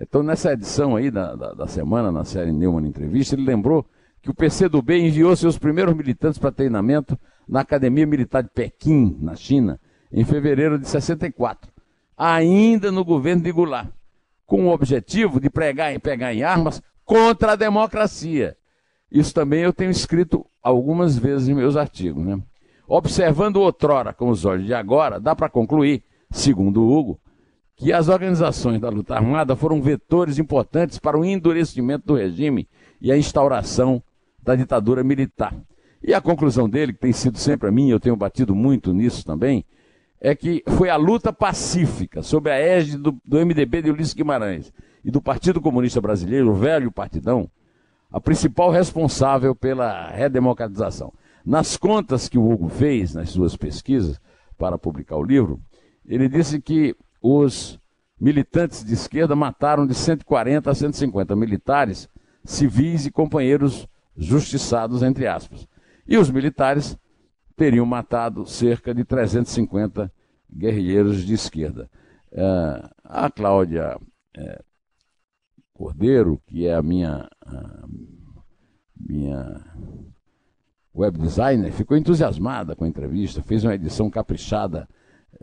Então, 0.00 0.22
nessa 0.22 0.52
edição 0.52 0.96
aí 0.96 1.10
da, 1.10 1.36
da, 1.36 1.52
da 1.52 1.66
semana, 1.66 2.10
na 2.10 2.24
série 2.24 2.52
Neumann 2.52 2.86
Entrevista, 2.86 3.34
ele 3.34 3.44
lembrou 3.44 3.84
que 4.22 4.30
o 4.30 4.34
PCdoB 4.34 4.98
enviou 4.98 5.36
seus 5.36 5.58
primeiros 5.58 5.94
militantes 5.94 6.38
para 6.38 6.50
treinamento 6.50 7.18
na 7.46 7.60
Academia 7.60 8.06
Militar 8.06 8.42
de 8.42 8.48
Pequim, 8.48 9.18
na 9.20 9.36
China, 9.36 9.78
em 10.10 10.24
fevereiro 10.24 10.78
de 10.78 10.88
64, 10.88 11.70
ainda 12.16 12.90
no 12.90 13.04
governo 13.04 13.42
de 13.42 13.52
Goulart, 13.52 13.88
com 14.46 14.66
o 14.66 14.72
objetivo 14.72 15.38
de 15.38 15.50
pregar 15.50 15.94
e 15.94 15.98
pegar 15.98 16.32
em 16.32 16.42
armas 16.42 16.82
contra 17.04 17.52
a 17.52 17.56
democracia. 17.56 18.56
Isso 19.10 19.34
também 19.34 19.62
eu 19.62 19.72
tenho 19.72 19.90
escrito 19.90 20.46
algumas 20.62 21.18
vezes 21.18 21.48
em 21.48 21.54
meus 21.54 21.76
artigos. 21.76 22.24
Né? 22.24 22.40
Observando 22.88 23.56
outrora 23.56 24.12
com 24.14 24.30
os 24.30 24.44
olhos 24.44 24.66
de 24.66 24.74
agora, 24.74 25.20
dá 25.20 25.34
para 25.34 25.48
concluir, 25.48 26.02
segundo 26.30 26.88
Hugo, 26.88 27.20
que 27.80 27.94
as 27.94 28.08
organizações 28.08 28.78
da 28.78 28.90
luta 28.90 29.14
armada 29.14 29.56
foram 29.56 29.80
vetores 29.80 30.38
importantes 30.38 30.98
para 30.98 31.18
o 31.18 31.24
endurecimento 31.24 32.08
do 32.08 32.14
regime 32.14 32.68
e 33.00 33.10
a 33.10 33.16
instauração 33.16 34.02
da 34.42 34.54
ditadura 34.54 35.02
militar. 35.02 35.56
E 36.02 36.12
a 36.12 36.20
conclusão 36.20 36.68
dele, 36.68 36.92
que 36.92 36.98
tem 36.98 37.12
sido 37.12 37.38
sempre 37.38 37.68
a 37.68 37.72
minha, 37.72 37.94
eu 37.94 37.98
tenho 37.98 38.14
batido 38.14 38.54
muito 38.54 38.92
nisso 38.92 39.24
também, 39.24 39.64
é 40.20 40.34
que 40.34 40.62
foi 40.76 40.90
a 40.90 40.96
luta 40.96 41.32
pacífica 41.32 42.22
sob 42.22 42.50
a 42.50 42.54
égide 42.54 42.98
do, 42.98 43.18
do 43.24 43.38
MDB 43.38 43.80
de 43.80 43.90
Ulisses 43.90 44.12
Guimarães 44.12 44.70
e 45.02 45.10
do 45.10 45.22
Partido 45.22 45.58
Comunista 45.58 46.02
Brasileiro, 46.02 46.50
o 46.50 46.54
velho 46.54 46.92
partidão, 46.92 47.50
a 48.12 48.20
principal 48.20 48.70
responsável 48.70 49.54
pela 49.54 50.10
redemocratização. 50.10 51.14
Nas 51.42 51.78
contas 51.78 52.28
que 52.28 52.36
o 52.36 52.46
Hugo 52.46 52.68
fez 52.68 53.14
nas 53.14 53.30
suas 53.30 53.56
pesquisas 53.56 54.20
para 54.58 54.76
publicar 54.76 55.16
o 55.16 55.24
livro, 55.24 55.58
ele 56.04 56.28
disse 56.28 56.60
que 56.60 56.94
os 57.20 57.78
militantes 58.20 58.84
de 58.84 58.94
esquerda 58.94 59.34
mataram 59.34 59.86
de 59.86 59.94
140 59.94 60.70
a 60.70 60.74
150 60.74 61.34
militares, 61.34 62.08
civis 62.44 63.06
e 63.06 63.10
companheiros 63.10 63.88
justiçados, 64.16 65.02
entre 65.02 65.26
aspas. 65.26 65.66
E 66.06 66.18
os 66.18 66.30
militares 66.30 66.98
teriam 67.56 67.86
matado 67.86 68.46
cerca 68.46 68.94
de 68.94 69.04
350 69.04 70.12
guerrilheiros 70.52 71.24
de 71.24 71.34
esquerda. 71.34 71.90
É, 72.32 72.90
a 73.04 73.30
Cláudia 73.30 73.98
é, 74.36 74.62
Cordeiro, 75.72 76.40
que 76.46 76.66
é 76.66 76.74
a 76.74 76.82
minha, 76.82 77.28
a 77.46 77.84
minha 78.98 79.64
web 80.94 81.18
designer, 81.18 81.72
ficou 81.72 81.96
entusiasmada 81.96 82.76
com 82.76 82.84
a 82.84 82.88
entrevista, 82.88 83.42
fez 83.42 83.64
uma 83.64 83.74
edição 83.74 84.10
caprichada 84.10 84.88